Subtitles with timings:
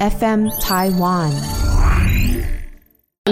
[0.00, 1.59] FM Taiwan。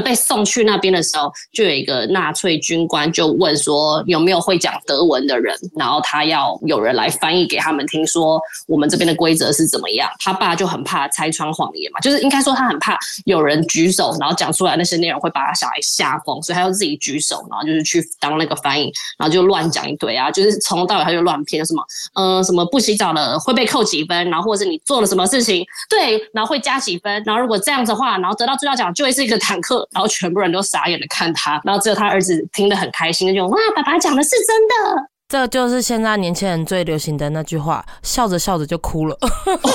[0.02, 10.08] 被送去那边的时候，就有一个纳粹军官就问说有没有会讲德文的人，然后他要有人来翻译给他们听，说我们这边的规则是怎么样。
[10.18, 21.82] 他爸就很怕拆穿谎言嘛，就是应该说他很怕有人举手，然后讲出来那些内容会把他小孩吓疯，所以他就自己举手，然后就是去当那个翻译，然后就乱讲一堆啊，就是从头到尾他就乱骗，什么
[22.14, 29.87] 嗯什么不洗澡了会被扣几分，然后或者是你做了什么事情，对，然后会加几分，然后如果这样子的话，然后得到最高奖就会是一个坦克。
[29.92, 35.08] 然后全部人都傻眼的看他，然后只有他儿子听得很开心，就哇，爸爸讲的是真的。
[35.28, 39.14] 这就是现在年轻人最流行的那句话，笑着笑着就哭了。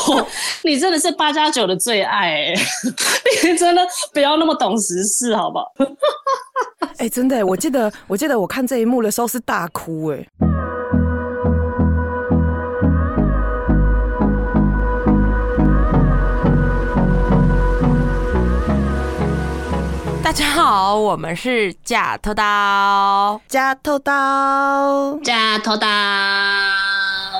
[0.65, 2.51] 你真的是八加九的最爱，
[3.43, 5.71] 你真的不要那么懂时事，好不好？
[6.97, 10.27] 哎，真的，我记得，我记得我看这一幕的时候是大哭，哎。
[20.33, 25.87] 家好，我们是假头刀，假头刀，假头刀。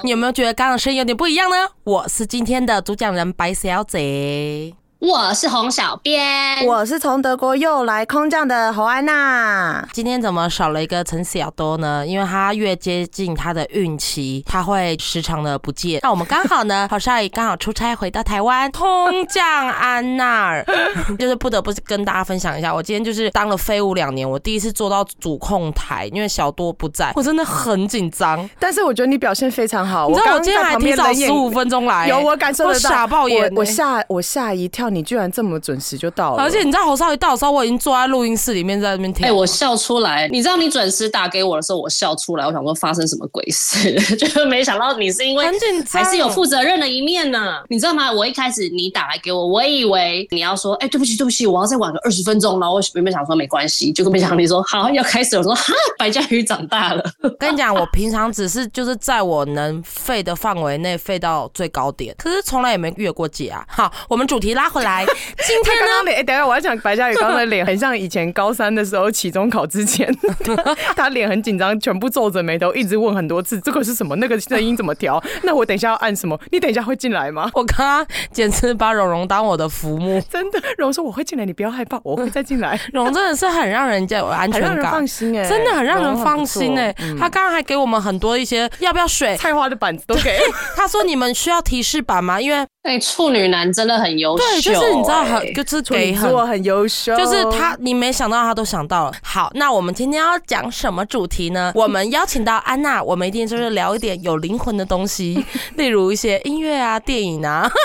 [0.03, 1.55] 你有没有觉得刚刚声音有点不一样呢？
[1.86, 4.75] 我是今天的主讲人白小姐。
[5.05, 9.85] 我是洪小编，我是从德国又来空降的侯安娜。
[9.91, 12.07] 今天怎么少了一个陈小多呢？
[12.07, 15.99] 因为他越接近他的孕期，他会时常的不见。
[16.03, 20.63] 那我们刚好呢，侯少爷刚好出差回到台湾，空降安娜，
[21.19, 28.49] 就是不得不跟大家分享一下，我今天就是当了飞舞两年，我第一次坐到主控台，因为小多不在，我真的很紧张。
[28.57, 34.92] 但是我觉得你表现非常好，你知道我今天还提早十五分钟来，有我感受得到，傻爆眼，我吓我吓一跳。
[34.94, 39.25] 你居然这么准时就到了，而且你知道侯少一到的时候，我已经坐在录音室里面在那边听。
[39.25, 40.27] 哎，我笑出来。
[40.30, 42.45] 你知道你准时打给我的时候，我笑出来。
[42.45, 45.45] 我想说发生什么鬼事， 就是没想到你是因为
[45.89, 47.61] 还是有负责任的一面呢？
[47.69, 48.11] 你知道吗？
[48.11, 52.59] 我一开始你打来给我，我以为你要说，哎，对不起，对不起，我要再晚个二十分钟。
[52.59, 55.36] 然后我原本想说没关系，结果没想到你说好要开始。
[55.38, 57.04] 我说哈，白嘉鱼长大了。
[57.39, 63.65] 跟你讲，我平常只是就是在我能废的范围内废到最高点，可是从来也没越过界啊。
[63.67, 65.05] 好，我们主题拉回来。
[65.05, 66.11] 今天呢？
[66.14, 70.08] 哎，等下我要讲白嘉宇刚才脸很像以前高三的时候期中考之前，
[70.95, 75.22] 他脸很紧张，全部皱着眉头，一直问很多次这个是什么，那个声音怎么调？
[75.43, 76.39] 那我等一下要按什么？
[76.52, 77.49] 你等一下会进来吗？
[77.54, 80.61] 我刚刚简直把蓉蓉当我的浮木，真的。
[80.77, 82.80] 蓉说我会进来，你不要害怕，我会再进来。
[82.92, 86.93] 蓉真的是很让人家有安全感，放心哎，真的很让人放心哎。
[87.20, 90.39] 他刚刚还给我们很多一些要不要水菜花的板子都给。
[90.76, 92.39] 他说你们需要提示板吗？
[92.42, 96.34] 因为哎，处女男真的很优秀，对，就是你知道很就是给很。
[96.34, 99.14] 我很优秀，就是他，你没想到他都想到了。
[99.22, 101.72] 好，那我们今天要讲什么主题呢？
[101.76, 105.45] 我们邀请到安娜，我们一定就是聊一点有灵魂的东西，
[105.78, 107.70] 例如一些音乐啊、电影啊。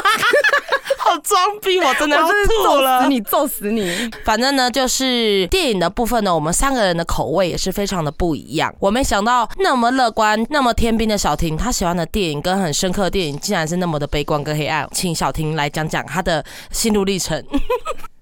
[1.08, 3.08] 好装逼，我真的要吐了！
[3.08, 4.10] 你揍死你！
[4.24, 8.74] 反正呢，就是电影的部分呢，我们三个人的口味也是非常的不一样。
[8.78, 14.86] 我没想到那么乐观、那么天兵的小婷，她喜欢的电影跟很深刻的电影，竟然是那么的悲观跟黑暗。
[14.92, 17.42] 请小婷来讲讲她的心路历程。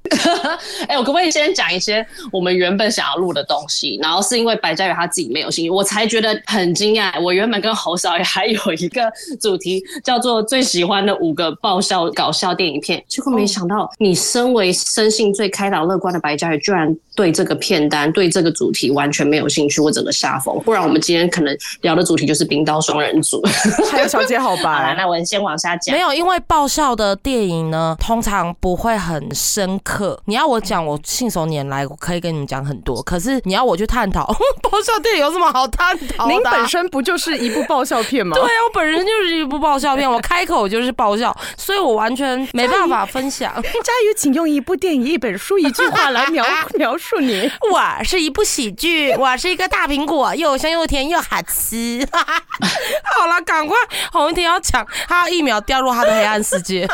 [0.89, 3.99] 哎，我可不可以先讲一些我们原本想要录的东西？
[4.03, 7.21] 然后是因为白嘉宇他自己没有兴趣，我才觉得很惊讶。
[7.21, 9.03] 我原本跟侯少爷还有一个
[9.41, 20.61] 主题叫做最喜欢的五个爆笑搞笑电影片，结果没想到你身为生性最开朗乐观的白嘉宇，居然对这个片单、对这个主题完全没有兴趣，我整个下风。
[20.65, 23.43] 不然我们今天可能聊的主题就是冰刀双人组，
[23.91, 24.95] 还有小姐好吧？
[24.99, 25.95] 那我先往下讲。
[25.95, 29.96] 没有，因为爆笑的电影呢，通常不会很深刻。
[30.25, 33.03] 你要我讲，我信手拈来，我可以跟你们讲很多。
[33.03, 34.27] 可是你要我去探讨
[34.63, 36.27] 爆笑电影有什么好探讨？
[36.29, 38.35] 您本身不就是一部爆笑片吗？
[38.39, 43.53] 对啊，我本身就是一部爆笑片，我开口就是爆笑，所以我完全没办法分享。
[43.63, 47.51] 佳宇，请用一部电影、一本书、一句话来描描述你。
[47.71, 52.07] 我是一部喜剧，我是一个大苹果，又香又甜又好吃。
[52.11, 53.77] 好了，赶快，
[54.13, 56.89] 洪一天要抢，他一秒掉入他的黑暗世界。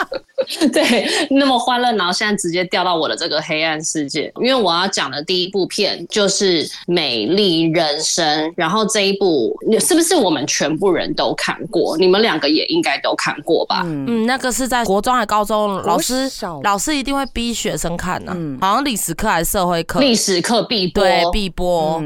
[0.72, 4.32] 对，那么欢乐，然后现在直接掉到我的这个黑暗世界。
[4.40, 11.96] 因为我要讲的第一部片就是《美丽人生》，然后这一部是不是我们全部人都看过？
[11.98, 13.82] 你们两个也应该都看过吧？
[13.84, 16.30] 嗯，那个是在国中还高中，老师
[16.62, 18.32] 老师一定会逼学生看呢。
[18.34, 20.00] 嗯，好像历史课还是社会课？
[20.00, 22.02] 历史课必播，对，必播。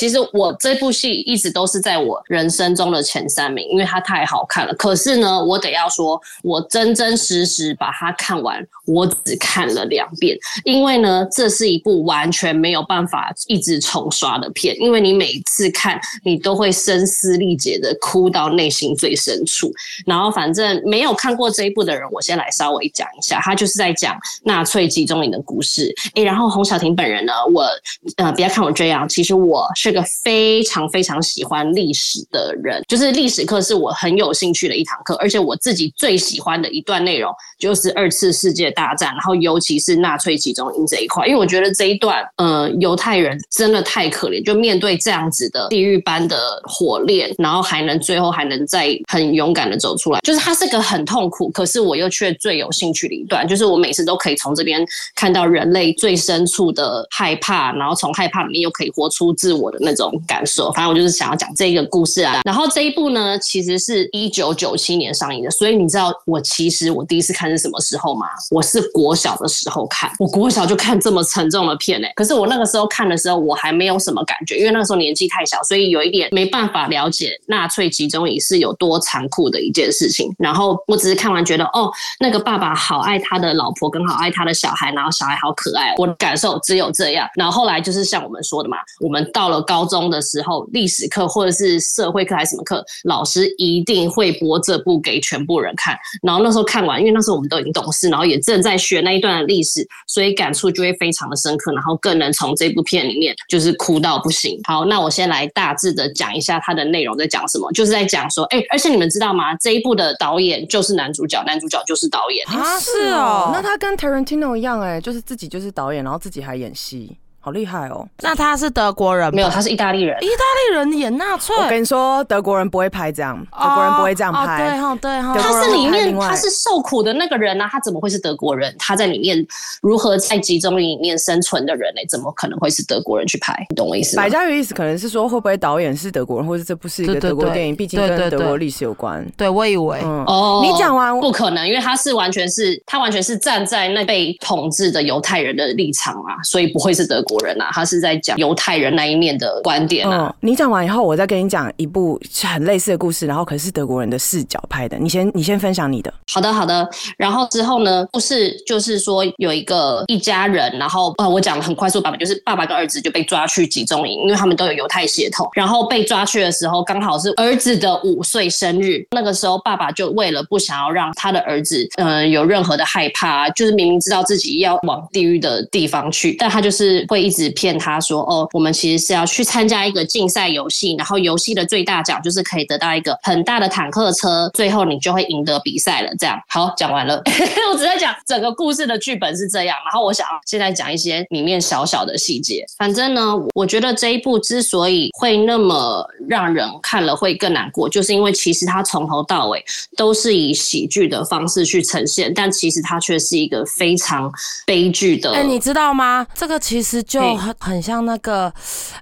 [0.00, 4.72] 其实我这部戏一直都是在我人生中的前三名，因为它太好看了。
[4.76, 19.70] 可是呢，我得要说，我真真实实把它看完，我只看了两遍，因为呢，这是一部完全没有办法一直重刷的片，因为你每次看，你都会声嘶力竭的哭到内心最深处。
[20.06, 25.94] 然后，反正没有看过这一部的人，我先来稍微讲一下，他就是在讲纳粹集中营的故事。
[26.14, 27.68] 诶，然后洪小婷本人呢，我
[28.16, 60.70] 呃，不要看我这样，其实我是个非常非常喜欢历史的人，就是历史课是我很有兴趣的一堂课，而且我自己最喜欢的一段内容就是二次世界大战，然后尤其是纳粹集中营这一块，因为我觉得这一段，呃，犹太人真的太可怜，就面对这样子的地狱般的火炼，然后还能最后还能再很勇敢的走出来，就是它是个很痛苦，可是我又却最有兴趣的一段，就是我每次都可以从这边看到人类最深处的害怕，然后从害怕里面又可以活出自我的那种感受。
[60.72, 62.40] 反正我就是想要讲这个故事啊。
[62.44, 68.26] 然后这一部呢，其实是一九九七年上映的，所以你知道我其实我第一次看是什么时候吗？
[68.50, 72.12] 我是国小的时候看，我国小就看这么沉重的片哎。
[72.14, 80.32] 可是我那个时候看的时候，我还没有什么感觉，因为那个时候年纪太小，所以有一点没办法了解纳粹集中营是有多残酷的一件事情。
[80.38, 85.94] 然后我只是看完觉得，哦，那个爸爸好爱他的老婆，跟好爱他的小孩，然后小孩好可爱。
[85.96, 87.28] 我的感受只有这样。
[87.34, 95.96] 然后后来就是像我们说的嘛，我们到了高中的时候，历史课或者是社会课还是什么课，老师一定会播这部给全部人看。
[96.24, 104.58] 然后那时候看完，因为那时候我们都已经懂事，然后也正在学那一段的历史，所以感触就会非常的深刻，然后更能从这部片里面就是哭到不行。
[104.64, 109.54] 好，那我先来大致的讲一下它的内容在讲什么，就是在讲说，哎，而且你们知道吗？
[109.58, 117.16] 这一部的导演就是男主角，男主角就是导演啊，是哦，那他跟 Tarantino 一样，哎，就是自己就是导演，然后自己还演戏。
[117.42, 118.06] 好厉害哦！
[118.20, 119.34] 那他是德国人？
[119.34, 120.14] 没有，他是意大利人。
[120.22, 121.56] 意大利人演纳粹？
[121.56, 124.58] 我跟你说，德国人不会拍这样，德国人不会这样拍。
[124.58, 125.34] 对哈，对哈。
[125.38, 128.74] 他是里面他是受苦的那个人啊，他怎么会是德国人？
[128.78, 129.42] 他在里面
[129.80, 132.00] 如何在集中营里面生存的人呢？
[132.10, 133.54] 怎么可能会是德国人去拍？
[133.70, 134.22] 你懂我意思吗？
[134.22, 137.74] 百家鱼意思可能是说，会不会导演是德国人，或者这不是一个德国电影？
[137.74, 139.26] 毕竟跟德国历史有关。
[139.38, 148.10] 对，我以为哦，你讲完不可能，因为他是完全是他完全是站在那被统治的犹太人的立场啊，所以不会是德国人啊，他是在。
[148.20, 150.34] 讲犹太人那一面的观点啊！
[150.40, 154.98] 你讲完以后，我再跟你讲一部很类似的故事，然后可是德国人的视角拍的。
[154.98, 156.12] 你先，你先分享你的。
[156.30, 156.86] 好的，好的。
[157.16, 158.06] 然后之后呢？
[158.12, 165.48] 故事就是说有一个一家人，然后呃，我讲的很快速版本，就是爸爸跟儿子就被抓去集中营，因为他们都有犹太血统。
[165.54, 169.02] 然后被抓去的时候，刚好是儿子的五岁生日。
[169.12, 178.00] 那个时候，爸爸就为了不想要让他的儿子嗯有任何的害怕，就是明明知道自己要往地狱的地方去，但他就是会一直骗他。
[178.00, 186.10] 说哦，我们其实是要去参加一个竞赛游戏，然后游戏的最大奖就是可以得到一个很大的坦克车，最后你就会赢得比赛了。
[186.18, 187.22] 这样好，讲完了，
[187.70, 192.64] 我只在讲整个故事的剧本是这样，然后我想现在讲一些里面小小的细节。
[192.78, 199.62] 反正呢，我觉得这一部之所以会那么让人看了会更难过，就是因为其实它从头到尾
[199.96, 204.32] 都是以喜剧的方式去呈现，但其实它却是一个非常
[204.64, 205.32] 悲剧的。
[205.34, 206.26] 哎，你知道吗？
[206.34, 208.00] 这个其实就很很像。
[208.04, 208.50] 那个，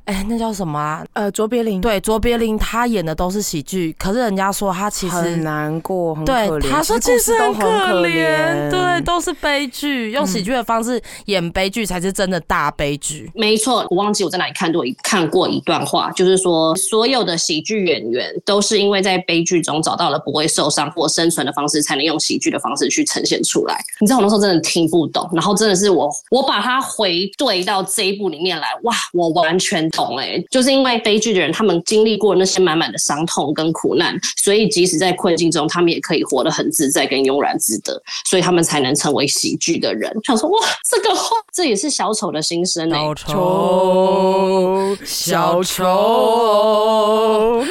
[0.06, 1.04] 哎，那叫什么啊？
[1.12, 1.80] 呃，卓别林。
[1.80, 6.68] 对，卓别林他演的都是喜剧，可是人家说他其实很难过，很可怜。
[6.68, 13.30] 他说其实很可怜，对，都是悲剧，用喜剧的方式演悲剧才是真的大悲剧。
[13.34, 23.78] 没错，我忘记我在哪里看过一看过一段话，就是说所有的喜剧演员都是因为在悲剧中找到了不会受伤或生存的方式，才能用喜剧的方式去呈现出来。
[24.00, 28.68] 你知道我那时候真的听不懂，然后真的是我我把它回对到这一部里面来。
[28.84, 40.16] 哇，我完全懂哎，就是因为悲剧的人，他们经历过那些满满的伤痛跟苦难，所以即使在困境中，他们也可以活得很自在跟悠然自得，所以他们才能成为喜剧的人。
[40.24, 47.64] 想说哇，这个话这也是小丑的心声哎，小丑，小丑。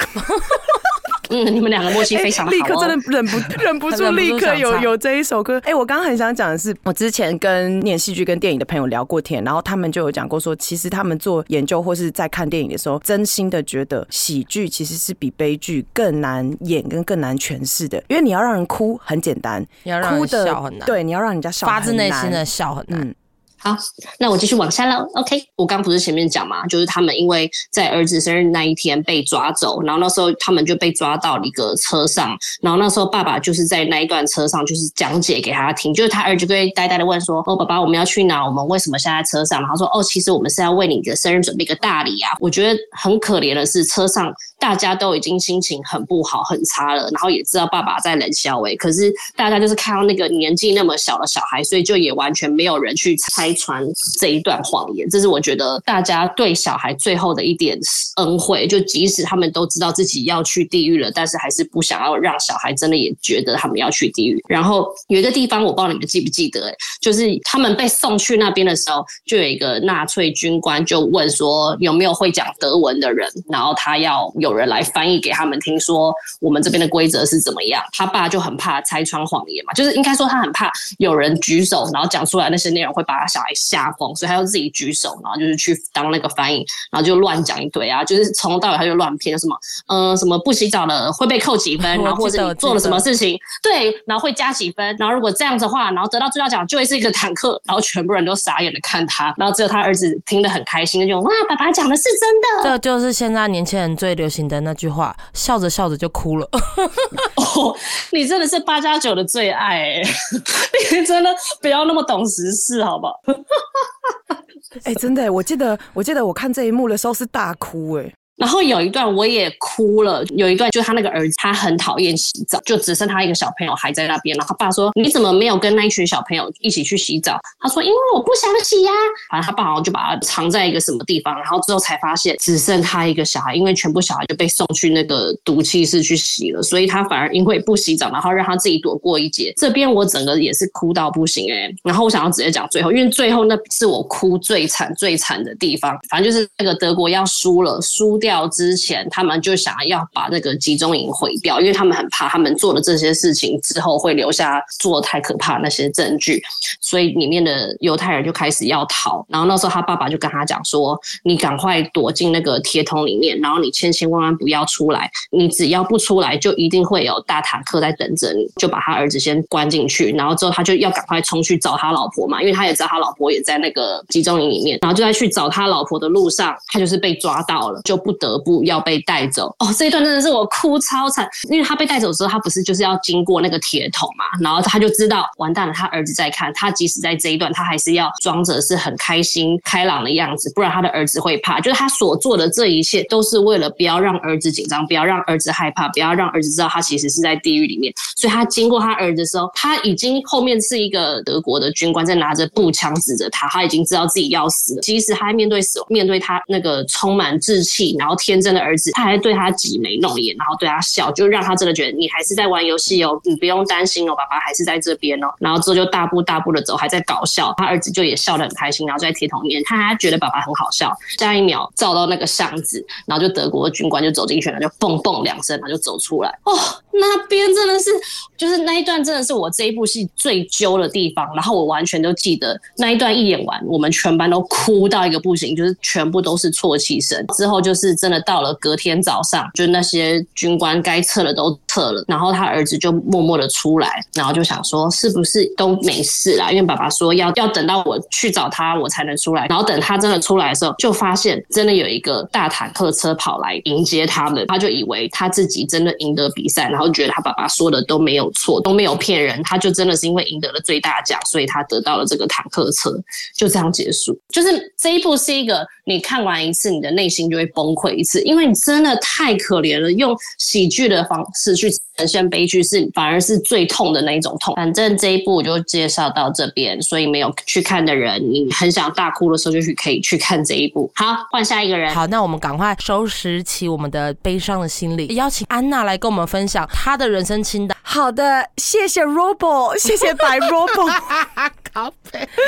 [1.32, 2.52] 嗯，你们两个默契非常好。
[2.52, 5.62] 立刻真的忍不 忍不住，立刻有有这一首歌。
[5.66, 19.66] 哎，我刚刚很想讲的是，我之前跟念戏剧跟电影的朋友聊过天，然后他们就有讲过说，其实他们做研究或是在看电影的时候，真心的觉得喜剧其实是比悲剧更难演跟更难诠释的，因为你要让人哭很简单，
[20.10, 20.86] 哭的笑很难。
[20.86, 23.14] 对，你要让人家笑发自内心的笑很难。
[23.60, 23.76] 好，
[24.20, 25.08] 那我继续往下喽。
[25.16, 38.46] OK，我刚不是前面讲嘛，就是他们因为在儿子生日那一天被抓走，然后那时候他们就被抓到一个车上，然后那时候爸爸就是在那一段车上就是讲解给他听，就是他儿子就会呆呆的问说：“哦，爸爸，我们要去哪？
[38.46, 44.32] 我们为什么现在车上？”然后说：“哦，其实我们是要为你的生日准备一个大礼啊。”我觉得很可怜的是车上。
[44.60, 53.84] 大家都已经心情很不好、很差了，然后也知道爸爸在冷笑诶，可是大家就是看到那个年纪那么小的小孩，所以就也完全没有人去猜拆穿
[54.20, 55.10] 这一段谎言。
[55.10, 57.78] 这是我觉得大家对小孩最后的一点
[58.18, 64.44] 恩惠，就即使他们都知道自己要去地狱了，但是还是不想要让小孩真的也觉得他们要去地狱。
[64.50, 74.18] 然后有一个地方我不知道你们记不记得，就是他们被送去那边的时候，就有一个纳粹军官就问说有没有会讲德文的人，然后他要。
[74.40, 77.84] 有人来翻译给他们听，说我们这边的规则是怎么样。
[77.92, 89.56] 他爸就很怕拆穿谎言嘛，就是应该说他很怕有人举手，然后讲出来那些内容会把他小孩吓疯，所以他就自己举手，然后就是去当那个翻译，然后就乱讲一堆啊，就是从头到尾他就乱编什么，
[89.88, 102.64] 嗯，什么不洗澡了会被扣几分， 然后或者你做了什么事情，对，然后会加几分，然后如果这样子的话，然后得到最高奖就会是一个坦克，然后全部人都傻眼的看他，然后只有他儿子听得很开心，就哇，爸爸讲的是真的。
[102.64, 104.48] 这就是现在年轻人最流行。
[104.48, 106.48] 的那句话，笑着笑着就哭了。
[107.36, 107.76] 哦，
[108.12, 110.02] 你真的是八加九的最爱，
[110.92, 111.30] 你真的
[111.62, 113.20] 不要那么懂时事，好不好？
[113.34, 114.44] 哈
[114.84, 118.14] 哎，真的，我记得，我记得我看这一幕的时候是大哭，哎。
[118.38, 124.36] 然后有一段我也哭了，有一段就他那个儿子，他很讨厌洗澡，就只剩他一个小朋友还在那边。
[124.38, 128.92] 然后他爸说：“你怎么没有跟那一群小朋友一起去洗澡？”他说：“因为我不想洗呀。”
[129.32, 139.52] 反正他爸好像就把他藏在一个什么地方，然后之后才发现只剩他一个小孩，因为全部小孩就被送去那个毒气室去洗了，所以他反而因为不洗澡，然后让他自己躲过一劫。
[139.58, 141.74] 这边我整个也是哭到不行哎。
[141.84, 145.98] 然后我想要直接讲最后，因为最后那是我哭最惨最惨的地方。
[146.08, 148.27] 反正就是那个德国要输了，输掉。
[148.28, 156.44] 掉之前，他们就想要把那个集中营毁掉，因为他们很怕他们做了这些事情之后会留下做太可怕那些证据，
[156.82, 159.26] 所以里面的犹太人就开始要逃。
[159.30, 165.10] 然后那时候他爸爸就跟他讲说：“你赶快躲进那个铁桶里面，然后你千千万万不要出来。
[165.32, 174.78] 你只要不出来，就一定会有大坦克在等着你。”就把他儿子先关进去，然后之后他就要赶快冲去找他老婆嘛，因为他也知道他老婆也在那个集中营里面。
[174.82, 178.17] 然后就在去找他老婆的路上，他就是被抓到了，就不。
[178.20, 191.60] 得不要被带走哦，这一段真的是我哭超惨，因为他被带走的时候，他不是就是要经过那个铁桶嘛，然后他就知道完蛋了，他儿子在看，他即使在这一段，他还是要装着是很开心开朗的样子，不然他的儿子会怕。
[191.60, 197.94] 就是他所做的这一切，都是为了不要让儿子紧张，不要让儿子害怕，不要让儿子知道他其实是在地狱里面。
[198.16, 204.82] 所以他经过他儿子的时候，他已经后面是一个德国的军官在拿着步枪指着他，他已经知道自己要死了。
[204.82, 208.07] 即使他面对死，面对他那个充满志气，然后。
[208.08, 215.28] 然后天真的儿子，他还对他挤眉弄眼，然后对他笑，就让他真的觉得你还是在玩游戏哦，你不用担心哦，爸爸还是在这边哦。
[215.40, 220.98] 然后之后就大步大步的走，还在搞笑，他儿子就也笑得很开心，然后在铁桶里面，他还觉得爸爸很好笑。
[221.20, 226.30] 下一秒照到那个巷子，然后就德国军官就走进去了，就蹦蹦两声，然后就走出来。
[226.44, 226.54] 哦，
[227.00, 227.90] 那边真的是，
[228.38, 231.28] 就是那一段真的是我这一部戏最揪的地方。
[231.36, 237.26] 然后我完全都记得那一段一演完，我们全班都哭到一个不行，就是全部都是啜泣声。
[237.36, 237.98] 之后就是。
[237.98, 246.52] 真的到了隔天早上，就那些军官该撤的都撤了，然后他儿子就默默的出来，然后就想说是不是都没事啦？
[246.52, 249.48] 因为爸爸说要要等到我去找他，我才能出来。
[249.48, 262.92] 然后等他真的出来的时候，就发现真的有一个大坦克车跑来迎接他们，他就以为他自己真的赢得比赛，然后觉得他爸爸说的都没有错，都没有骗人，他就真的是因为赢得了最大奖，所以他得到了这个坦克车，
[263.36, 264.18] 就这样结束。
[264.30, 267.98] 就是这一部是一个你看完一次，你的内心就会崩溃。
[267.98, 274.54] 一次，因为你真的太可怜了，用喜剧的方式去人生悲剧，是反而是最痛的那一种痛。
[274.56, 280.90] 反正这一部我就介绍到这边，所以没有去看的人，你很想大哭的时候，就去可以去看这一部。
[280.96, 281.94] 好，换下一个人。
[281.94, 287.77] 好，那我们赶快收拾起我们的悲伤的心理，邀请安娜来跟我们分享她的人生清单。
[287.98, 290.88] 好的，谢谢 Robo， 谢谢白 Robo。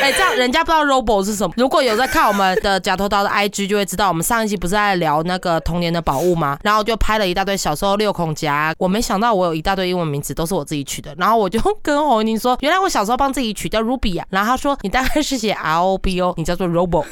[0.01, 1.53] 哎，这样人家不知道 Robo 是什么。
[1.55, 6.57] 如果有在看我们的假头刀的 IG，就会知道我们上一期不是在聊那个童年的宝物吗？
[6.63, 8.73] 然后就拍了一大堆小时候六孔夹。
[8.79, 11.13] 我没想到我有一大堆英文名字都是我自己取的。
[11.15, 14.25] 然后我就跟红宁说，原来我小时候帮自己取叫 Ruby 啊。
[14.31, 17.05] 然后他说你大概是写 R O B O，你叫做 Robo，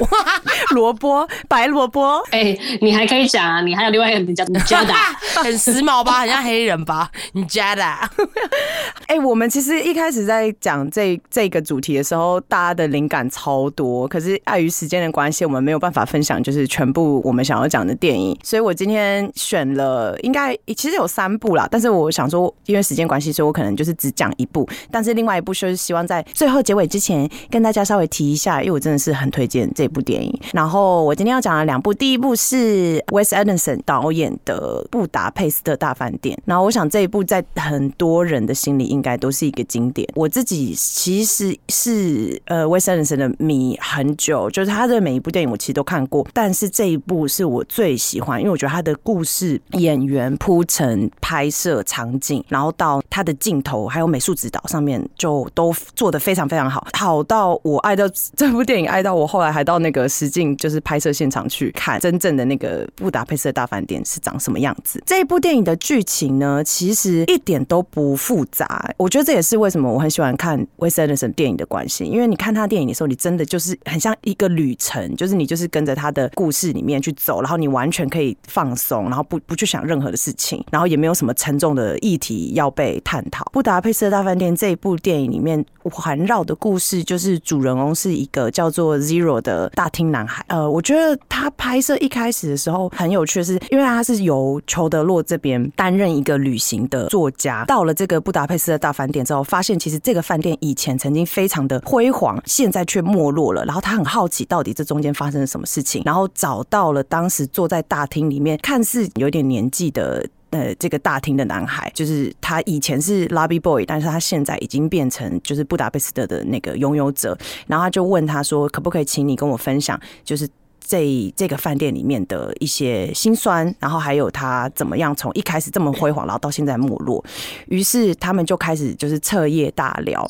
[0.70, 2.20] 萝卜，白萝卜。
[2.32, 4.94] 哎，你还可以讲啊，你还有另外一个名叫 Jada，
[5.40, 6.20] 很时髦吧？
[6.20, 7.10] 很像黑人吧
[7.48, 8.08] ？Jada。
[9.06, 12.08] 哎，我们其实一开始在讲这这个主题的时候。
[12.08, 30.40] 时候大家的灵感超多，可是碍于时间的关系，我们没有办法分享就是全部我们想要讲的电影，所以我今天选了应该其实有三部啦，但是我想说因为时间关系，所以我可能就是只讲一部，但是另外一部就是希望在最后结尾之前跟大家稍微提一下，因为我真的是很推荐这部电影。
[30.54, 40.08] 然后我今天要讲的两部，第一部是 Wes Anderson 导演的《布达佩斯特大饭店》，然后我想这一部在很多人的心里应该都是一个经典。
[40.14, 58.04] 我自己其实是呃 Wes Anderson 的迷很久，就是他的每一部电影我其实都看过，但是这一部是我最喜欢，因为我觉得他的故事、演员铺陈、拍摄场景，然后到他的镜头还有美术指导上面，就都做的非常非常好，好到我爱到
[58.36, 65.02] 这部电影，爱到我后来还到那个实境就是拍摄现场去看真正的那个布达佩斯的大饭店是长什么样子。
[65.06, 83.44] 这一部电影的剧情呢，其实一点都不复杂，我觉得这也是为什么我很喜欢看 Wes Anderson 电影的关系，因为你看他电影的时候，你真的就是很像一个旅程，就是你就是跟着他的故事里面去走，然后你完全可以放松，然后不不去想任何的事情，然后也没有什么沉重的议题要被探讨。
[83.52, 90.44] 布达佩斯的大饭店这一部电影里面环绕的故事，就是主人公是一个叫做 Zero 的大厅男孩。
[90.46, 103.64] 呃，我觉得他拍摄一开始的时候很有趣，是因为他是由裘德洛这边担任一个旅行的作家，到了这个布达佩斯的大饭店之后，发现其实这个饭店以前曾经非常的辉煌，现在却没落了。
[103.64, 110.26] 然后他很好奇，到底这中间发生了什么事情，然后找到了当时坐在大厅里面看似有点年纪的。
[110.50, 117.36] 呃，这个大厅的男孩，就是他以前是 lobby boy，但是他现在已经变成就是布达佩斯特的那个拥有者。
[117.66, 120.48] 然后他就问他说：“可不可以请你跟我分享，就是
[120.88, 127.22] 这这个饭店里面的一些辛酸，然后还有他怎么样从一开始这么辉煌，然后到现在没落。”
[127.68, 130.26] 于是他们就开始就是彻夜大聊。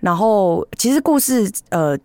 [0.00, 1.98] 然后其实故事呃。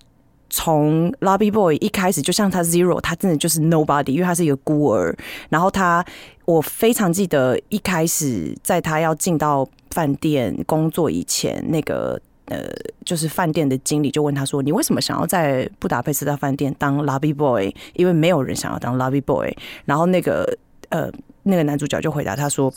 [0.49, 5.13] 从 Lobby Boy 一开始，就像他 Zero，他真的就是 Nobody，因为他是一个孤儿。
[5.49, 6.03] 然后他，
[6.45, 12.17] 我非常记得一开始在他要进到饭店工作以前，那个
[12.47, 12.67] 呃，
[13.05, 17.73] 就是饭店的经理就问他说：“你为什么想要在布达佩斯大饭店当 Lobby Boy？
[17.93, 20.57] 因为没有人想要当 Lobby Boy。”然后那个
[20.89, 21.09] 呃，
[21.43, 22.73] 那个男主角就回答他说。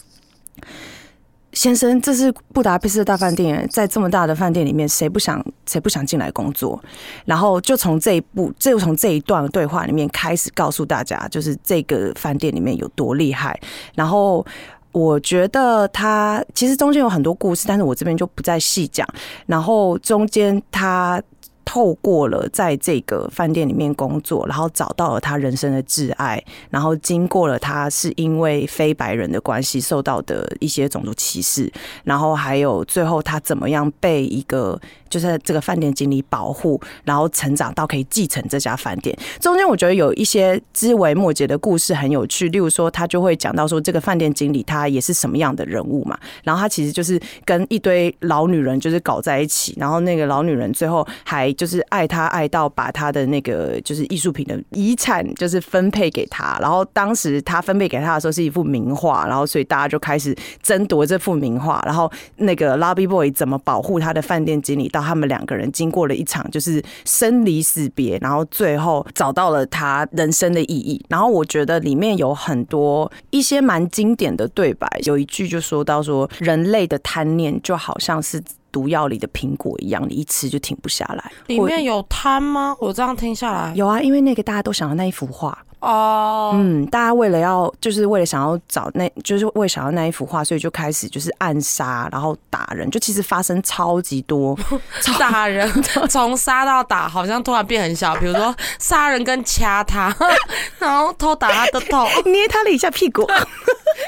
[1.53, 6.81] 先生，这是布达佩斯大饭店，在这么大的饭店里面，谁不想谁不想进来工作？
[7.25, 13.59] 然后就从这一步，就从这一段对话里面开始告诉大家，就是这个饭店里面有多厉害。
[13.97, 14.47] 然后
[14.92, 19.06] 我觉得他其实中间有很多故事，但是我这边就不再细讲。
[19.47, 21.23] 然后中间他。
[21.64, 39.17] 透过了在这个饭店里面工作，然后找到了他人生的挚爱，然后经过了他是因为非白人的关系受到的一些种族歧视，然后还有最后他怎么样被一个就是这个饭店经理保护，然后成长到可以继承这家饭店。
[39.39, 51.50] 中间我觉得有一些枝微末节的故事很有趣，例如说他就会讲到说这个饭店经理他也是什么样的人物嘛，然后他其实就是跟一堆老女人就是搞在一起，然后那个老女人最后还。
[51.54, 71.04] 就是爱他爱到把他的那个就是艺术品的遗产就是分配给他，然后当时他分配给他的时候是一幅名画，然后所以大家就开始争夺这幅名画，然后那个 Lobby Boy 怎么保护他的饭店经理，到他们两个人经过了一场就是生离死别，然后最后找到了他人生的意义。
[71.08, 78.43] 然后我觉得里面有很多一些蛮经典的对白，有一句就说到说人类的贪念就好像是。
[78.71, 81.33] 毒药里的苹果一样，你一吃就停不下来。
[81.47, 82.76] 里面有贪吗？
[82.80, 85.56] 我这样听下来有啊，因为那个大家都想要那一幅画。
[85.80, 94.54] 哦，嗯，大家为了要，就是为了想要找那，就是为了想要那一幅画，所以就开始就是暗杀，然后打人，就其实发生超级多
[95.19, 95.66] 打人，
[96.10, 98.14] 从杀到打，好像突然变很小。
[98.16, 100.14] 比如说杀人跟掐他，
[100.78, 103.26] 然后偷打他的头， 捏他了一下屁股，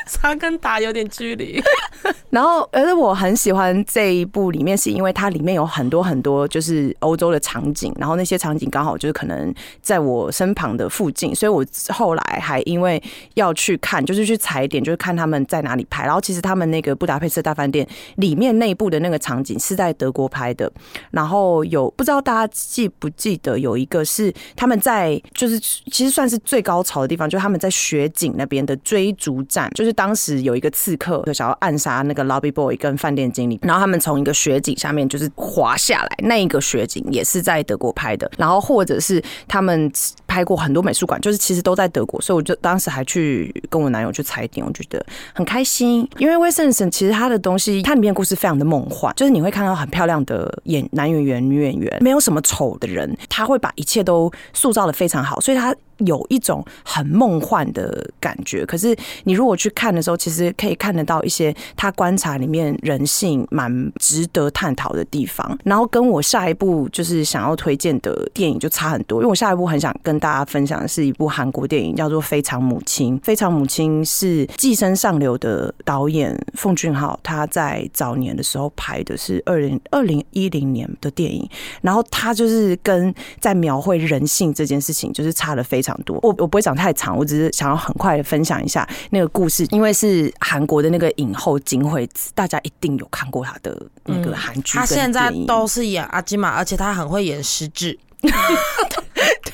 [0.06, 1.62] 杀跟打有点距离。
[2.28, 11.61] 然后，而且我很喜欢这一部里面，是因为它里面有很多很多就是欧洲的场景，然后那些场景刚好就是可能在我身旁的附近，所以我。
[11.88, 13.02] 后来还因为
[13.34, 16.04] 要去看，就是去踩点，就是看他们在哪里拍。
[16.04, 20.70] 然后其实他们那个布达佩斯大饭店里面内部的那个场景是在德国拍的。
[21.10, 29.70] 然后有不知道大家记不记得有一个是他们在就是其实算是最高潮的地方，就是他们在雪景那边的追逐战。
[29.74, 38.30] 就是当时有一个刺客就想要暗杀那个 lobby boy 跟饭店经理，然后他们从一个雪景下面就是滑下来，那一个雪景也是在德国拍的。
[38.36, 39.90] 然后或者是他们
[40.26, 46.08] 拍过很多美术馆，就是其其实都在德国，所以我就当时还去跟我男友去踩点，我觉得很开心。
[46.16, 55.76] 因为威森森其实他的东西，他里面故事非常的梦幻，就是你会看到很漂亮的演男演员、女演员，没有什么丑的人，他会把一切都塑造的非常好，所以他。
[55.98, 65.58] 有一种很梦幻的感觉，可是你如果去看的时候，其实可以看得到一些他观察里面人性蛮值得探讨的地方。
[65.64, 73.16] 然后跟我下一部就是想要推荐的电影就差很多，因为我下一部很想跟大家分享的是一部韩国电影，叫做《非常母亲》。
[73.24, 81.48] 《非常母亲》是《寄生上流》的导演奉俊昊他在早年的时候拍的是二零二零一零年的电影，
[81.80, 85.98] 然后他就是跟在描绘人性这件事情就是差了非常。
[86.04, 94.78] 多我我不会讲太长，我只是想要很快的分享一下那个故事，因为是韩国的那个影后金惠子，大家一定有看过她的那个韩剧。
[94.78, 97.98] 她现在都是演阿基玛，而且她很会演失智。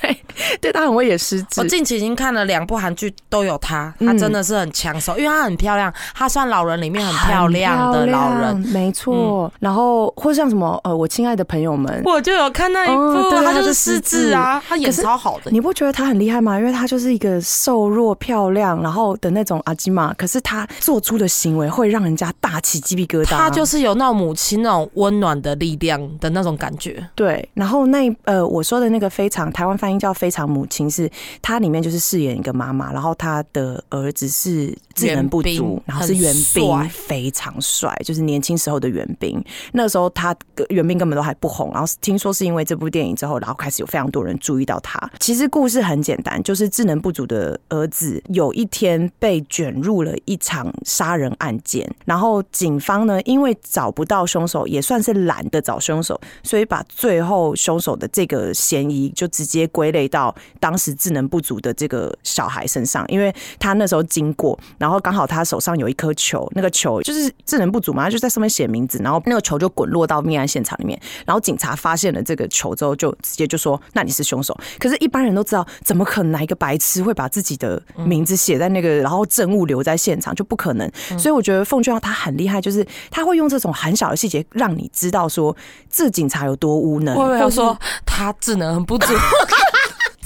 [0.09, 1.61] 对，对他很会演狮子。
[1.61, 9.53] 我近期已经看了两部韩剧，都有他，他真的是很抢手，因为他很漂亮，他算老人里面很漂亮的老人，没错。
[9.61, 15.51] 然后或像什么呃，我亲爱的朋友们，我就有看那一部，他就是狮子啊，他演超好的。
[15.51, 16.59] 你不觉得他很厉害吗？
[16.59, 23.37] 因为他就是一个瘦弱漂亮，然后的那种阿基玛，可是他做出的行为会让人家大起鸡皮疙瘩。
[23.37, 27.07] 他就是有那种母亲那种温暖的力量的那种感觉。
[27.15, 31.11] 对，然后那呃，我说的那个非常台湾翻译叫非常母亲，是
[31.43, 39.43] 它里面就是饰演一个妈妈，然后她的儿子是智能不足，然后是袁兵，非常帅，就是年轻时候的袁兵。
[39.73, 40.35] 那时候他
[40.71, 44.99] 袁兵根本都还不红，然后听说是因为这部电影之后，然后开始有非常多人注意到他。
[45.19, 80.91] 其实故事很简单，就是智能不足的儿子有一天被卷入了一场杀人案件，然后警方呢因为找不到凶手，也算是懒得找凶手，所以把最后凶手的这个嫌疑就直接归类到当时智能不足的这个小孩身上，因为他那时候经过，然后刚好他手上有一颗球，那个球就是智能不足嘛，他就在上面写名字，然后那个球就滚落到命案现场里面，然后警察发现了这个球之后，就直接就说：“那你是凶手。”可是，一般人都知道，怎么可能哪一个白痴会把自己的名字写在那个，然后证物留在现场，就不可能。
[81.17, 85.57] 所以我觉得奉劝他很厉害，就是他会用这种很小的细节，让你知道说
[85.89, 89.07] 这警察有多无能，或者说他智能很不足。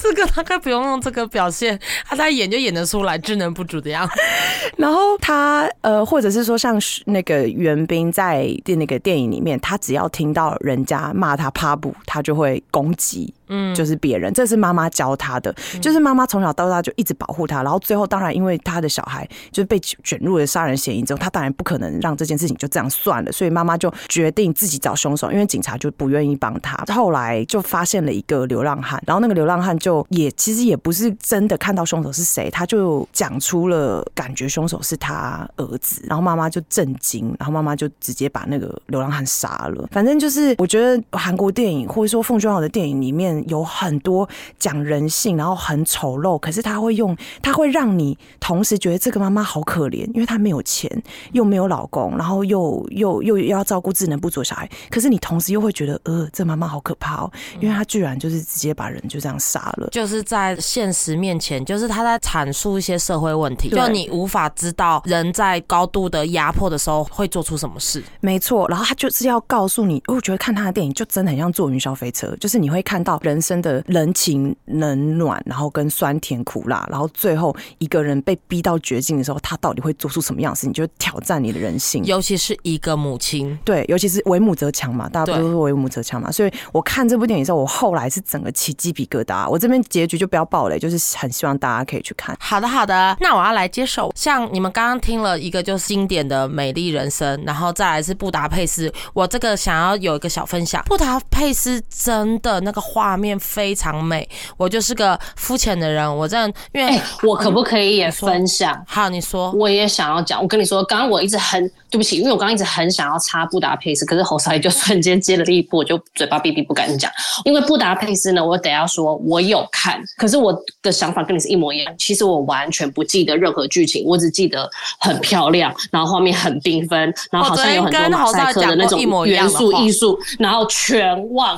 [0.02, 4.14] 这个大概不用用这个表现，他在演就演得出来智能不足的样子。
[4.76, 13.32] 然后他呃，或者是说像那个袁冰在那个电影里面，他只要听到人家骂他趴布，他就会攻击。
[13.54, 26.74] 嗯，就是别人，这是妈妈教他的，就是妈妈从小到大就一直保护他，然后最后当然因为他的小孩就是被卷入了杀人嫌疑之后，他当然不可能让这件事情就这样算了，所以妈妈就决定自己找凶手，因为警察就不愿意帮他。
[26.94, 39.86] 后来就发现了一个流浪汉，然后那个流浪汉就也其实也不是真的看到凶手是谁，他就讲出了感觉凶手是他儿子，然后妈妈就震惊，然后妈妈就直接把那个流浪汉杀了。
[39.90, 43.41] 反正就是我觉得韩国电影或者说奉俊昊的电影里面。
[43.48, 44.28] 有很多
[44.58, 50.90] 讲人性，然后很丑陋，可是他会用，他会让你同时觉得这个妈妈好可怜，因为她没有钱，
[51.32, 73.31] 又没有老公，然后又又又要照顾智能不足小孩，可是你同时又会觉得，呃，这妈妈好可怕哦，因为她居然就是直接把人就这样杀了，就是在现实面前，就是他在阐述一些社会问题，就你无法知道人在高度的压迫的时候会做出什么事，没错，然后他就是要告诉你，我觉得看他的电影就真的很像坐云霄飞车，就是你会看到人。
[73.32, 80.66] 人生的人情冷暖，然后跟酸甜苦辣，然后最后一个人被逼到绝境的时候，他到底会做出什么样子？
[80.66, 86.30] 你就挑战你的人性，尤其是一个母亲，对，尤其是为母则强嘛，大家不都是为母则强嘛？
[86.30, 89.48] 所以我看这部电影的时候，我后来是整个起鸡皮疙瘩。
[89.48, 92.36] 我这边结局就不要爆雷，就是很希望大家可以去看。
[92.38, 94.12] 好的，好的，那我要来接手。
[94.14, 98.92] 像你们刚刚听了一个就是经典的美丽人生，然后再来是布达佩斯。
[99.14, 103.22] 我这个想要有一个小分享，布达佩斯真的那个画面。
[103.22, 108.76] 面非常美，我就是个肤浅的人，我这样因为我可不可以也分享？
[108.84, 110.42] 好，你说，我也想要讲。
[110.42, 117.08] 我跟你说，刚刚我一直很对不起，因为我刚刚一直很想要插布达佩斯，可是侯少爷就瞬间接了第一步，我就嘴巴闭闭不敢讲。
[117.44, 121.94] 因为布达佩斯呢，我等下说我有看，可是我的想法跟你是一模一样。
[121.96, 131.56] 其实我完全不记得任何剧情，我只记得很漂亮，然后画面很缤纷，然后好像有很多马赛克的那种元素艺术，然后全忘。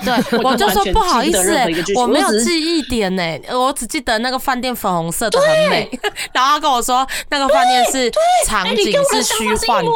[0.04, 1.56] 对，我就说不好意思，
[1.96, 5.88] 我没有记忆点呢，我只记得那个饭店粉红色的很美，
[6.32, 8.10] 然后他跟我说那个饭店是
[8.46, 9.90] 场景是虚幻的，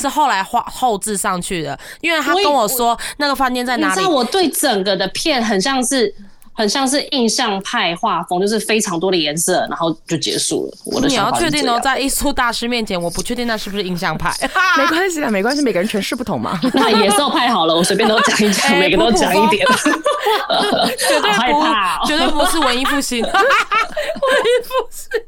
[0.00, 3.94] 是后来画后置上去的，因为他跟我说那个饭店在哪里。
[3.94, 6.14] 你知道我对整个的片很像是。
[6.58, 10.76] 很像是印象派画风，就是非常多的颜色，然后就结束了。
[10.86, 14.34] 我的你要确定哦，在艺术大师面前，我不确定那是不是印象派。
[14.76, 16.58] 没关系啊，没关系，每个人诠释不同嘛。
[16.74, 19.64] 那野兽派好了，我随便都讲一讲，哎 每个都讲一点。
[20.98, 21.62] 绝对不
[22.08, 23.22] 绝对不是文艺复兴。
[23.22, 23.32] 文艺
[24.64, 25.20] 复兴，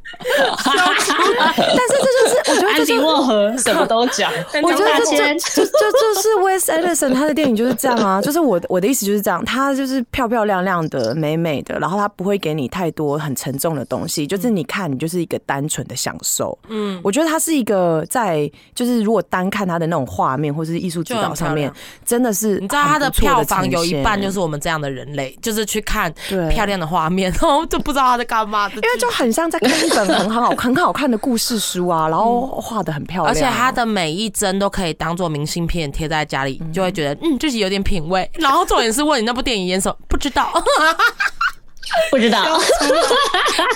[1.57, 16.59] 但是这就是我觉得安迪沃荷什么都讲，我觉得这张大千这这这就是 Wes Anderson 他的电影就是这样啊，就是我我的意思就是这样，他就是漂漂亮亮的、美美的，然后他不会给你太多很沉重的东西，就是你看你就是一个单纯的享受。
[16.69, 21.71] 嗯，我觉得它是一个在就是如果单看它的那种画面或是艺术指导上面，
[22.05, 26.13] 真的是你知道它的票房有一半就是我们这样的人类，就是去看
[26.51, 28.77] 漂亮的画面， 然后就不知道他在干嘛的。
[28.77, 38.29] 因为就很像在看一本很好很好看的故事书啊，然后画的很漂亮，而且它的每一帧都可以当做明信片贴在家里，就会觉得嗯自己有点品味。
[38.35, 40.51] 然后重点是问你那部电影演什么，不知道，
[42.11, 42.45] 不知道。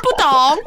[0.03, 0.59] 不懂，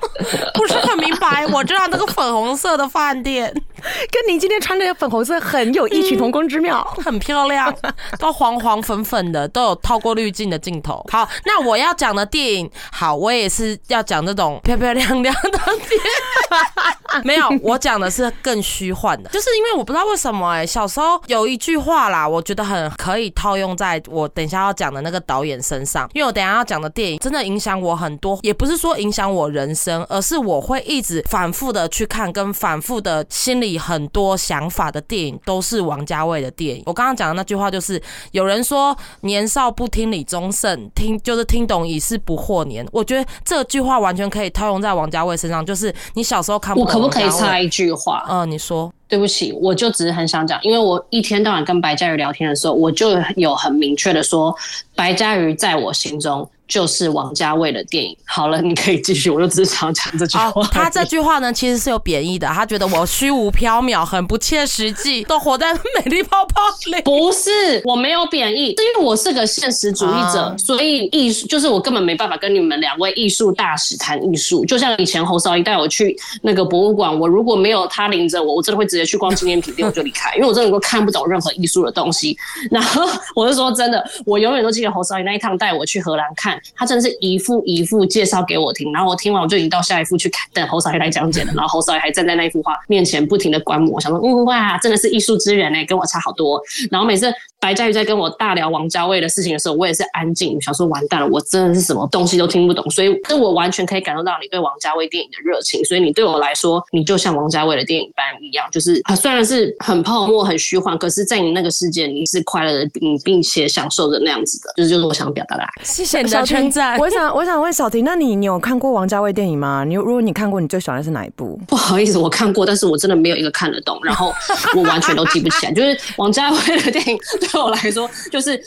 [0.53, 1.45] 不是很明白。
[1.47, 3.53] 我知道那个粉红色的饭店
[4.11, 6.83] 跟你今天穿的粉红色很有异曲同工之妙。
[7.03, 7.73] 很漂亮，
[8.19, 11.03] 都黄黄粉粉的，都有透过滤镜的镜头。
[11.11, 17.23] 好，那我要讲的电影，好，我也是要讲这种漂漂亮亮的电影。
[17.23, 36.83] 没有，我讲的是更虚幻的，就是因为我不知道为什么哎、小时候有一句话啦，我觉得很可以套用在我等一下要讲的那个导演身上，因为我等一下要讲的电影真的影响我很多，也不是说影响我人生，而是我会一直反复的去看，跟反复的心里很多想法的电影都是王家卫的电影。
[36.85, 38.01] 我刚刚讲的那句话就是，
[38.31, 42.85] 有人说年少不听李宗盛，听就是听懂已是不惑年。
[42.91, 48.25] 我觉得这句话完全可以套用在王家卫身上，就是你小时候看不懂我可不可以插一句话？
[48.29, 54.55] 嗯、你说，对不起，我就只是很想讲，因为我一天到晚跟白嘉瑜聊天的时候，我就有很明确的说，
[54.95, 58.15] 白嘉瑜在我心中就是王家卫的电影。
[58.25, 67.01] 好了，你可以继续，我就只是想讲这句话。，哦他这句话呢其实是有贬义的，他觉得我虚无缥缈，很不切实际，都活在美丽泡泡里。
[67.01, 74.65] 不是，我没有贬义，是因为我是个现实主义者，啊所以艺术就是我根本没办法跟你们两位艺术大使谈艺术。
[74.65, 82.37] 就像以前侯少一带我去那个博物馆，我如果没有他领着我，我真的会直接去逛纪念品店我就离开，因为我真的都看不懂任何艺术的东西。
[82.69, 83.03] 然后
[83.35, 91.53] 我就说真的，我永远都记得侯少一那一趟带我去荷兰看，他真的是一幅一幅介绍给我听，然后我听完我就已经到下一幅去看，等侯少爷来讲解了。
[91.55, 96.61] 然后侯少爷还站在那一幅画面前不停的观摩，我想说，嗯哇，真的是艺术之人哎、跟我差好多。
[96.91, 102.87] 然后每次白嘉瑜在跟我大聊王家卫的事情的时候，我也是安静，想说完蛋了，我真的是什么东西都听不懂。
[102.91, 105.83] 所以，这我完全可以感受到你对王家卫电影的热情。
[105.85, 114.73] 所以，你对我来说，你就像王家卫的电影般一样，就是啊，虽然是很泡沫、很虚幻，可是在你那个世界，你是快乐的，并并且享受着那样子的。
[114.77, 115.69] 就是就是我想表达的爱。
[115.83, 116.97] 谢谢你的小婷称赞。
[116.97, 119.83] 我想我想问小婷，那你你有看过王家卫电影吗？
[119.83, 121.59] 你如果你看过，你最喜欢的是哪一部？
[121.67, 124.33] 不好意思，我看过，但是我真的没有一个看得懂，然后
[124.75, 125.71] 我完全都记不起来。
[125.77, 128.59] 就是王家卫的电影对我来说，就是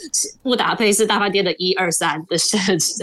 [0.43, 2.37] 布达佩斯大饭店的一二三的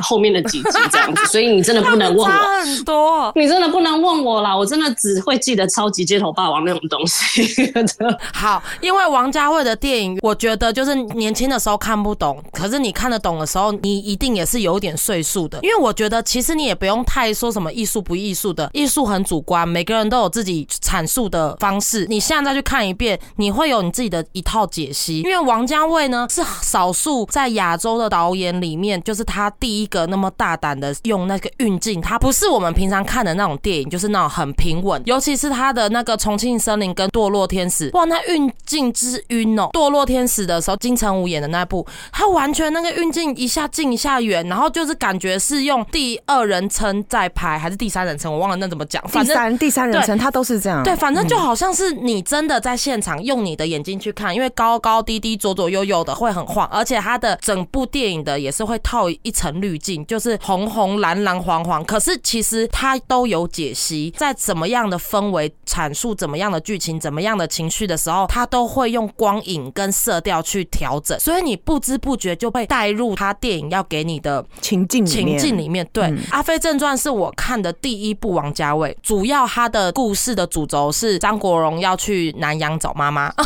[0.03, 2.25] 后面的几集这样子，所以你真的不能问我。
[2.27, 3.33] 很多。
[3.35, 7.73] 你真的不能问我啦，我真的只会记得超级街头霸王那种东西。
[8.33, 15.59] 好，因为王家卫的电影，我觉得就是年轻的时候看不懂，可是你看得懂的时候，你一定也是有有点岁数的。
[15.63, 22.07] 因为我觉得其实你也不用太说什么艺术不艺术的，艺术很主观，每个人都有自己阐述的方式。
[22.09, 25.21] 你现在再去看一遍，你会有你自己的一套解析。
[25.21, 39.69] 因为王家卫呢是少数在亚洲的导演里面，就是他第一个那么大胆的用那个运镜，他不是我们平常看的那种电影，就是那种很平稳，尤其是他的那个重庆森林跟堕落天使，哇，那运镜之晕哦！
[39.73, 49.37] 堕落天使的时候，金城武演的那部，他完全那个运镜一下近一下远，然后就是感觉是用第二人称在拍，还是第三人称，我忘了那怎么讲，第反正。
[49.37, 50.83] 三第三人称，他都是这样。
[50.83, 61.85] 对，反正就好像是你真的在现场用你的眼睛去看，因为高高低低、左左右右的会很晃，而且它的整部电影的也是会套一层滤镜，就是红红、蓝蓝、黄黄。
[61.85, 83.33] 可是其实它都有解析，在怎么样的氛围阐述怎么样的剧情、怎么样的情绪的时候，它都会用光影跟色调去调整，所以你不知不觉就被带入他电影要给你的情境里情面，境里面，对，嗯阿飞正传》是我看的第一部王家卫，主要他的故事的主轴是张国荣要去南洋找妈妈。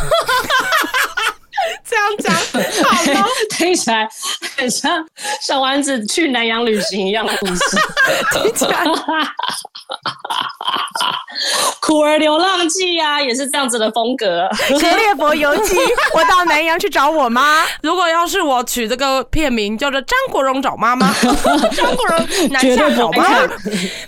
[1.85, 2.33] 这样讲
[2.83, 3.27] 好吗？
[3.57, 4.07] 听起来
[4.57, 5.05] 很像
[5.41, 7.61] 小丸子去南洋旅行一样的故事。
[11.85, 14.47] 苦儿流浪记啊，也是这样子的风格。
[14.79, 15.75] 《格列佛游记》，
[16.15, 17.65] 我到南洋去找我妈。
[17.81, 21.11] 如果要是我取这个片名叫做《张国荣找妈妈
[21.75, 23.47] 》，张国荣南下找妈妈，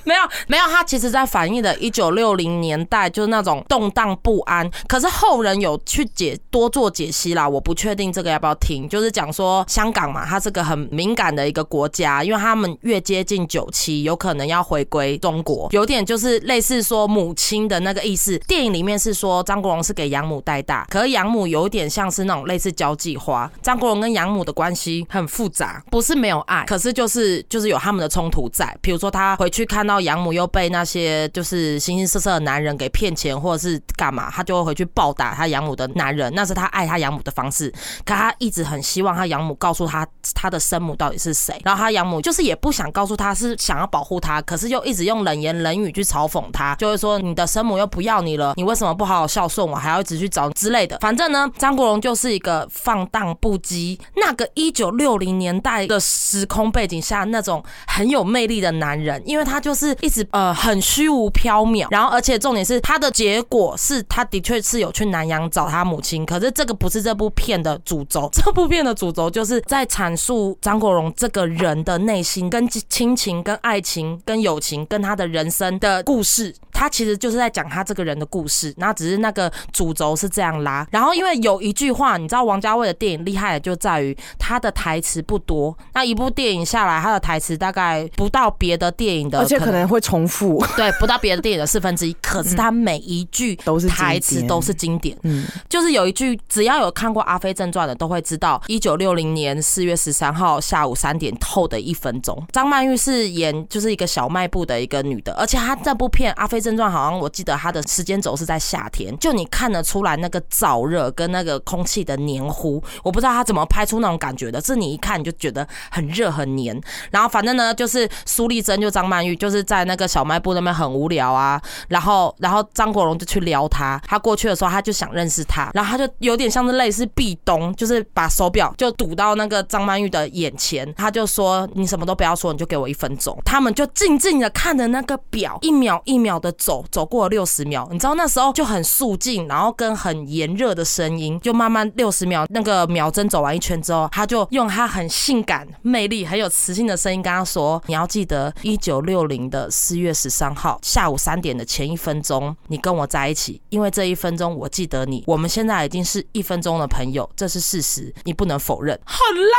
[0.06, 4.72] 没有没有，他其实在反映的一九六零年代就是那种动荡不安。
[4.88, 18.38] 可是后人有去解多做解析啦，我不确定这个要不要听，就是讲说香港嘛，它是个很敏感的一个国家，因为他们越接近九七，有可能要回归中国，有点就是类似说母亲的那个意思。
[18.48, 23.50] 电影里面是说张国荣是给养母带大，可是养母有点像是那种类似交际花。
[23.62, 28.76] 张国荣跟养母的关系很复杂，不是没有爱，可是就是就是有他们的冲突在。
[28.82, 37.72] 比如说他回去看到养母又被那些就是形形色色的男人给骗钱或者是干嘛，他就会回去暴打他养母的男人，那是他爱他养母的方式。
[38.06, 50.98] 可他一直很希望他养母告诉他他的生母到底是谁，然后他养母就是也不想告诉他，是想要保护他，可是又一直用冷言冷语去嘲讽他，就会说你的生母又不要你了，你为什么不好好孝顺我，还要一直去找之类的。
[51.00, 76.54] 反正呢，张国荣就是一个放荡不羁，那个一九六零年代的时空背景下那种很有魅力的男人，因为他就是一直呃很虚无缥缈，然后而且重点是他的结果是他的确是有去南洋找他母亲，可是这个不是这部片的主轴， 这部片的主轴就是在阐述张国荣这个人的内心跟亲情、跟爱情、跟友情、跟他的人生的故事。
[76.76, 80.86] 他其实就是在讲他这个人的故事，那只是那个主轴是这样拉。
[80.92, 90.62] 然后因为有一句话，你知道王家卫的电影厉害的就在于他的台词不多，那一部电影下来，他的台词大概不到别的电影的，而且可能会重复。
[90.76, 95.18] 对，不到别的电影的四分之一，可是他每一句都是台词都是经典。
[95.24, 116.80] 嗯，就是有一句，只要有看过《阿飞正传》的，都会知道，一九六零年四月十三号下午三点后的一分钟，张曼玉是演就是一个小卖部的一个女的，而且她这部片《阿飞症状》好像我记得她的时间轴是在夏天，就你看得出来那个燥热跟那个空气的黏糊，我不知道他怎么拍出那种感觉的，是你一看你就觉得很热很黏。
[117.12, 133.38] 然后反正呢，就是苏丽珍就张曼玉就是在那个小卖部那边很无聊啊，然后然后张国荣就去撩她，他过去的时候他就想认识她，然后他就有点像是类似壁咚，就是把手表就堵到那个张曼玉的眼前，他就说你什么都不要说，你就给我一分钟。
[133.46, 155.24] 他们就静静的看着那个表，一秒一秒的走，走过了六十秒，你知道那时候就很肃静，然后跟很炎热的声音，就慢慢六十秒那个秒针走完一圈之后，他就用他很性感、魅力、很有磁性的声音跟他说：“你要记得一九六零的四月十三号下午三点的前一分钟，你跟我在一起，因为这一分钟我记得你。
[155.28, 159.54] 我们现在已经是一分钟的朋友，这是事实，你不能否认。”很浪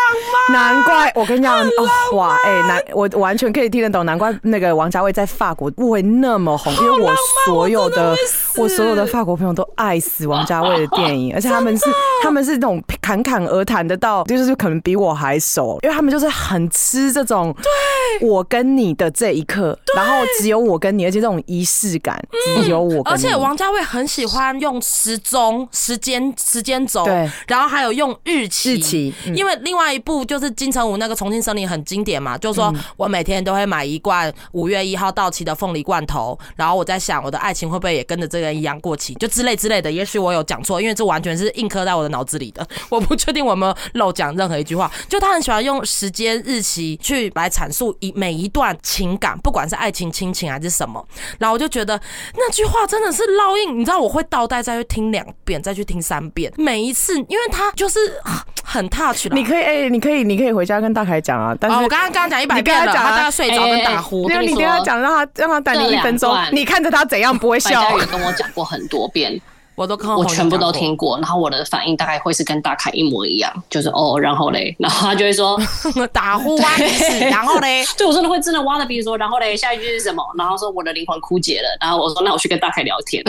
[0.51, 0.75] 漫。
[0.75, 7.13] 难怪我跟你讲，哦哇，哎、难，我完全可以听得懂，难怪那个王家卫在法国会那么红，因为我
[7.45, 8.17] 所有的
[8.57, 11.85] 我所有的法国朋友都爱死王家 卫的电影，而且他们是
[12.23, 18.27] 他们是那种 侃侃而谈的到，就是可能比我还熟，因为他们就是很吃这种对。
[18.29, 22.19] 我跟你的这一刻，然后只有我跟你，而且这种仪式感，
[22.63, 29.37] 只有我而且王家卫很喜欢用时钟、时间、时间轴，对，然后还有用日期，日期嗯。
[29.37, 32.81] 因为另外一部就是金城武那个《重庆森林》很经典嘛，就是说嗯。
[32.97, 39.91] 我每天都会买一罐五月一号到期的凤梨罐头，然后我在想我的爱情会不会也跟着这个人一样过期，就之类之类的。
[39.91, 44.91] 也许我有讲错，因为这完全是硬刻在我的脑子里的， 我不确定我有没有漏讲任何一句话。
[45.09, 51.05] 就他很喜欢用时间、日期去来阐述一每一段情感，不管是爱情、亲情还是什么。
[51.39, 51.99] 然后我就觉得
[52.35, 59.37] 那句话真的是烙印，你知道我会倒带再去听两遍，再去听三遍，每一次，因为他就是啊很 touch 啦。
[59.37, 67.97] 你可以哎、你可以你可以回家跟大凯讲啊，但是、哦，我刚刚刚刚讲一百遍了，他讲啊他大概睡着跟打呼没有你跟他讲，让他让他等你一分钟你看着他怎样不会白笑嘉。
[67.97, 69.41] 宇跟我讲过很多遍，
[69.77, 75.59] 我都看我全部都听过，然后我的反应大概会是跟大凯一模一样，就是哦，然后嘞， 然后他就会说，
[76.13, 80.25] 打呼挖鼻屎，然后嘞， 对我真的会真的挖了鼻子说，然后嘞，下一句是什么？
[80.39, 83.23] 然后说我的灵魂枯竭了，然后我说那我去跟大凯聊天。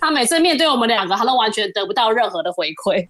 [0.00, 3.06] 他每次面对我们两个，他都完全得不到任何的回馈。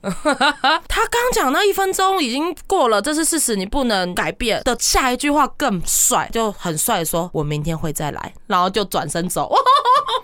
[0.89, 4.77] 他刚讲那一分钟已经过了，这是事实，你不能改变的。
[4.81, 9.53] 下一句话更帅，就很帅地说：“我明天会再来。”然后就转身走。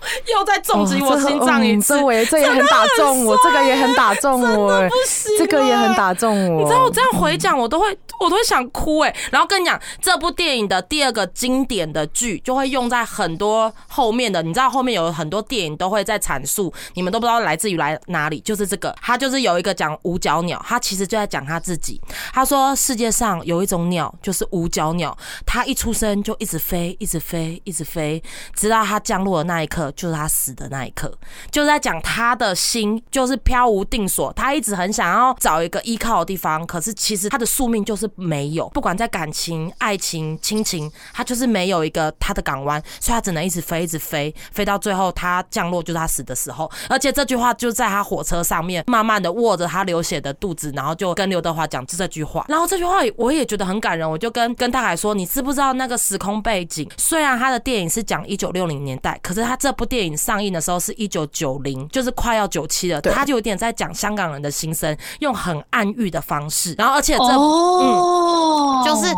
[0.33, 1.95] 又在重击我心脏一次。
[1.95, 6.62] 嗯这我也这也很打中我，这个也很打中我，不行这个也很打中我。
[6.62, 7.87] 你知道我这样回讲，我都会
[8.19, 9.15] 我都会想哭哎。
[9.31, 22.01] 然后跟你讲，这部电影的第二个经典的剧就会用在很多后面的，你知道后面有很多电影都会在阐述，你们都不知道来自于来哪里，就是这个，他就是有一个讲五角鸟，他其实就在讲他自己。
[22.33, 28.23] 他说世界上有一种鸟就是五角鸟，它一出生就一直飞，一直飞，一直飞，
[28.55, 31.13] 直到它降落的那一刻，就是他死的那一刻。
[31.51, 46.71] 就是在讲他的心就是飘无定所，他一直很想要找一个依靠的地方，可是其实他的宿命就是没有，不管在感情、爱情、亲情，他就是没有一个他的港湾，所以他只能一直飞，一直飞，飞到最后他降落就是他死的时候。
[46.88, 56.88] 而且这句话就在他火车上面，慢慢的握着他流血的肚子，然后就跟刘德华讲这句话，然后这句话我也觉得很感人，我就跟跟大海说，你知不知道那个时空背景？
[56.97, 69.13] 虽然他的电影是讲一九六零年代，可是他这部电影上映的时候是一九九零，就是快要九七了，他就有点在讲香港人的心声，用很暗喻的方式，然后而且这、哦，就是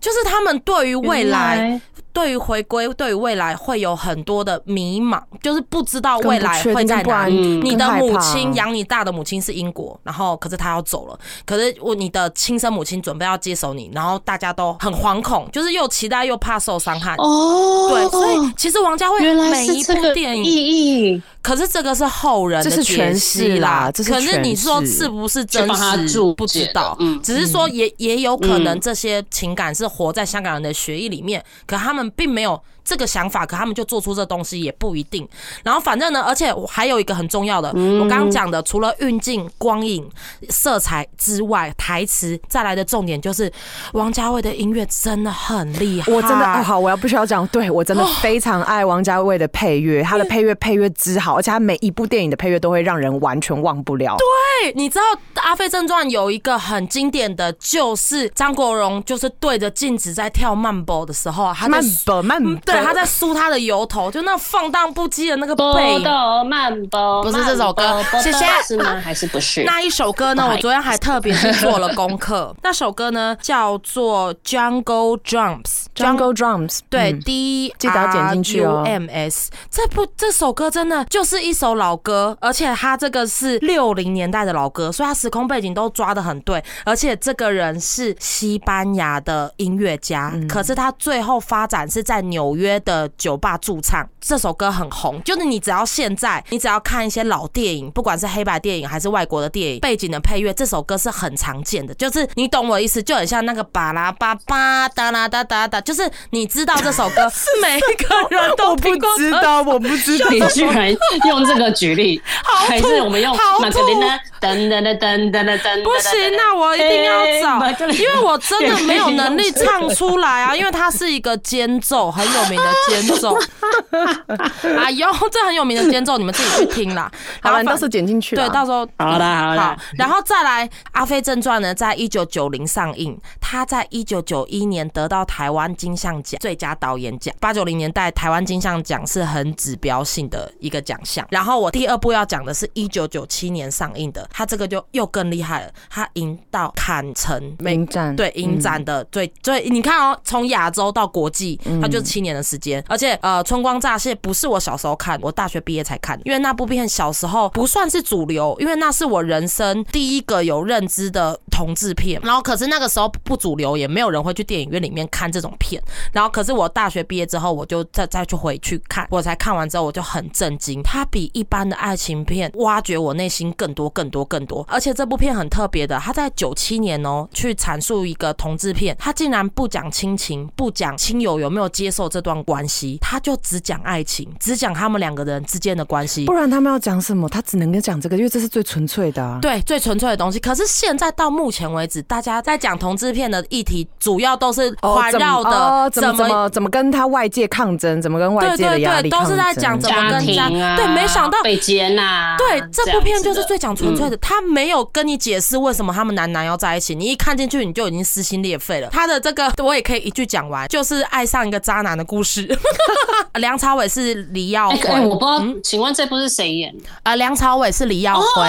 [0.00, 1.80] 就是他们对于未来
[2.14, 7.36] 对于回归，对于未来会有很多的迷茫，就是不知道未来会在哪里。
[7.36, 17.16] 嗯你的母亲养你大的母亲是英国，然后可是她要走了，可是我你的亲生母亲准备要接手你，然后大家都很惶恐，就是又期待又怕受伤害。
[17.18, 23.86] 哦，对，所以其实王家卫原来每一是这个部电影，意义，可是这个是后人的这是诠释析啦。
[23.86, 27.20] 啦，是可是你说是不是真实不知道，嗯。
[27.22, 28.80] 只是说也也有可能嗯。
[28.80, 35.26] 这些情感是活在香港人的血液里面，可他们并没有这个想法，可他们就做出这东西也不一定。
[35.62, 40.08] 然后反正呢，而且我还有一个很重要的，嗯我刚刚讲的，除了运镜、光影、
[40.50, 43.50] 色彩之外，台词再来的重点就是
[43.92, 54.16] 王家卫的音乐真的很厉害，我真的哦好，我要不需要讲，对我真的非常爱王家卫的配乐，他的配乐配乐之好，而且他每一部电影的配乐都会让人完全忘不了。
[54.18, 55.02] 对，你知道
[55.40, 66.04] 《阿飞正传》有一个很经典的，就是张国荣就是对着镜子在跳慢步的时候，他在慢步慢对，他在梳他的油头，就那放荡不羁的那个背波影。
[66.04, 69.00] 豆慢波，不是这首歌谢谢是吗？
[69.02, 69.64] 还是不是？
[69.64, 70.48] 那一首歌呢？
[70.50, 72.54] 我昨天还特别去做了功课。
[72.62, 75.62] 那首歌呢叫做《Jungle Drums》
[75.94, 86.62] Jungle Drums，对嗯，D 记得要剪进去哦 M S 这部这首歌真的就是一首老歌，而且它这个是六零年代的老歌，所以它时空背景都抓的很对。
[86.84, 94.06] 而且这个人是西班牙的音乐家，嗯可是他最后发展是在纽约约的酒吧驻唱。
[94.20, 101.92] 这首歌很红，就是你只要现在，你只要看一些老电影，不管是黑白电影还是外国的电影，背景的配乐，这首歌是很常见的。
[101.94, 108.88] 就是你懂我意思，就很像那个巴拉巴巴哒啦哒哒哒，就是你知道这首歌是，每一个人都不
[109.18, 110.30] 知道，我不知道。
[110.30, 110.90] 你居然
[111.28, 115.82] 用这个举例，好还是我们用好玛格丽娜噔噔噔噔噔噔？
[115.82, 123.36] 不行，那我一定要找，因为我真的没有能力唱出来啊，因为它是一个间奏，很有名的间奏。
[124.76, 127.10] 哎呦，这很有名的间奏，你们自己去听啦。
[127.42, 128.34] 好了，到时候剪进去。
[128.36, 137.34] 对，到时候好啦好啦，然后再来《阿飞正传》呢，在一九九零上映，他在一九九一年得到台湾金像奖最佳导演奖。
[137.40, 141.26] 八九零年代台湾金像奖是很指标性的一个奖项。
[141.30, 165.82] 然后我第二部要讲的是一九九七年上映的，他这个就又更厉害了，他赢到坎城美影展对影展的最最，你看哦，从亚洲到国际，他就七年的时间，而且呃，《春光乍泄》不是我小时候看，我大学毕业才看，因为那部片小时候不算是主流，因为那是我人生第一个有认知的同志片，然后可是那个时候不主流，也没有人会去电影院里面看这种片，
[166.12, 186.32] 然后可是我大学毕业之后，我就再再去回去看，我才看完之后我就很震惊，它比一般的爱情片挖掘我内心更多更多更多，而且这部片很特别的，它在九七年哦去阐述一个同志片，它竟然不讲亲情，不讲亲友有没有接受这段关系，他就只讲爱情，只讲他们两个人之间的关系不。
[186.32, 187.28] 然他们要讲什么？
[187.28, 189.38] 他只能够讲这个，因为这是最纯粹的啊。
[189.40, 190.38] 对，最纯粹的东西。
[190.38, 208.88] 可是现在到目前为止，大家在讲同志片的议题，主要都是环绕的、哦怎么怎么怎么跟他外界抗争，怎么跟外界的压力对，都是在讲怎么跟家庭啊，对，没想到被接纳，对，这部片就是最讲纯粹的，他没有跟你解释为什么他们男男要在一起，你一看进去你就已经撕心裂肺了。
[208.90, 212.46] 他的这个我也可以一句讲完，就是爱上一个渣男的故事。
[213.40, 216.84] 梁朝伟是李耀哎、辉，哎我不知道，嗯请问这部是谁演的？
[217.04, 218.42] 呃，梁朝伟是李耀辉，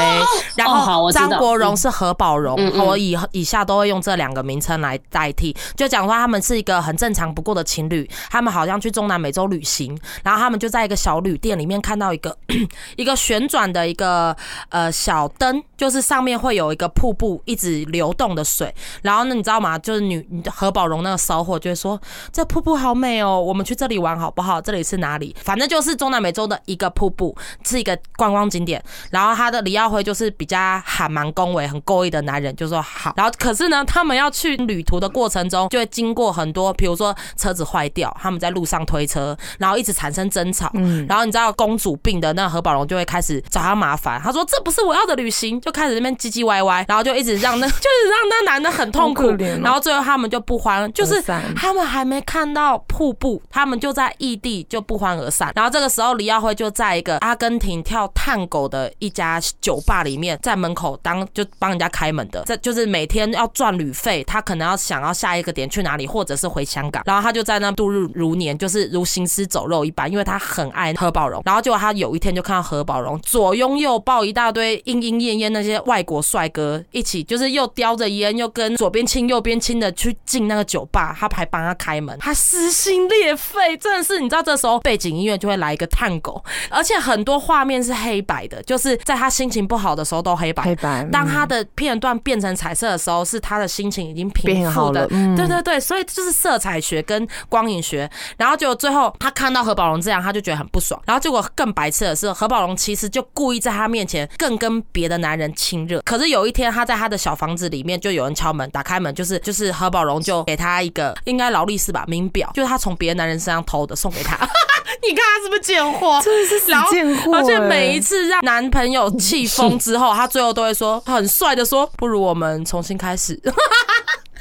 [0.56, 2.56] 然后张国荣是何宝荣。
[2.80, 4.56] 我以以下都会用这两个名。
[4.66, 12.36] 称来代替，就讲说他们是一个很正常不过的情侣，他们好像去中南美洲旅行，然后他们就在一个小旅店里面看到一个
[12.98, 14.36] 一个旋转的一个
[14.70, 19.78] 呃小灯，就是上面会有一个瀑布一直流动的水，然后呢你知道吗？
[19.78, 22.02] 就是女何宝荣那个骚货就会说
[22.32, 24.62] 这瀑布好美哦，我们去这里玩好不好？
[24.62, 25.36] 这里是哪里？
[25.44, 28.84] 反正就是中南美洲的一个瀑布，是一个观光景点。
[29.10, 33.14] 然后他的李耀辉就是比较喊蛮恭维、很勾引的男人，就说好。
[33.16, 40.70] 然后可是呢，他们要去旅途的过程中，就会经过很多，比如说车子坏掉，他们在路上推车，然后一直产生争吵。
[40.74, 41.06] 嗯。
[41.08, 49.30] 然后你知道公主病的那何宝荣就会开始找他麻烦，他说这不是我要的旅行，就开始那边唧唧歪歪，然后就一直让那， 就是让那男的很痛苦。
[49.62, 51.22] 然后最后他们就不欢，就是
[51.56, 55.52] 他们还没看到瀑布，他们就在异地就不欢而散。
[55.56, 67.04] 然后这个时候李耀辉就在一个阿根廷跳探狗的一家酒吧里面，在门口当就帮人家开门的，这就是每天要赚旅费，他可能要想要下一个点去哪里，或者是回香港。
[67.06, 71.42] 然后他就在那度日如年，就是如行尸走肉一般，因为他很爱何宝荣。
[71.46, 91.04] 然后结果他有一天就看到何宝荣左拥右抱一大堆莺莺燕燕那些外国帅哥一起，就是又叼着烟，又跟左边亲右边亲的去进那个酒吧，他还帮他开门，他撕心裂 肺，真的是你知道，这时候背景音乐就会来一个探狗，而且很多画面是黑白的，就是在他心情不好的时候都黑白，黑白。
[91.12, 98.10] 当他的片段变成彩色的时候，是他的心情已经平复的，对对对，所以就是色彩学跟光影学。
[98.38, 101.02] 然后就最后他看到何宝荣这样，他就觉得很不爽。
[101.06, 106.02] 然后结果更白痴的是，何宝荣其实就故意在他面前更跟别的男人亲热。
[106.06, 114.36] 可是有一天他在他的小房子里面，就有人敲门，打开门就是就是何宝荣就给他一个应该劳力士吧名表，就是他从别的男人身上偷的，送给他。
[115.08, 116.20] 你看他是不是贱货？
[116.24, 117.36] 真的是死贱货！
[117.36, 123.40] 而且每一次让男朋友气疯之后，他最后都会说很帅的说：“不如我们重新开始。”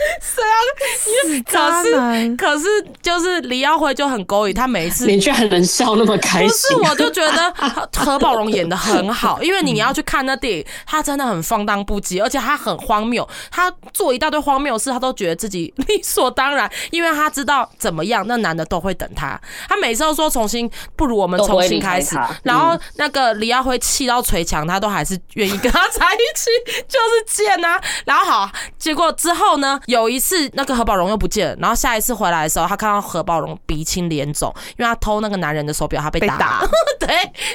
[0.20, 1.42] 谁要？
[1.44, 2.66] 可是可是
[3.02, 6.76] 就是李耀辉就很勾引他，每一次你居然能笑那么开心。
[6.76, 7.54] 不是，我就觉得
[7.96, 19.40] 何宝荣演的很好，因为你要去看那电影，他真的很放荡不羁，而且他很荒谬，他做一大堆荒谬事，他都觉得自己理所当然，因为他知道怎么样，那男的都会等他。
[19.68, 22.16] 他每次都说重新，不如我们重新开始。
[22.42, 26.50] 然后那个李耀辉气到捶墙，他都还是愿意跟他在一起，
[26.88, 27.80] 就是贱啊。
[28.04, 29.80] 然后好，结果之后呢？
[29.94, 31.56] 有一次，那个何宝荣又不见了。
[31.60, 36.62] 然后下一次回来的时候，他看到何宝荣鼻青脸肿，因为他偷那个男人的手表，他被打。
[36.98, 37.08] 对，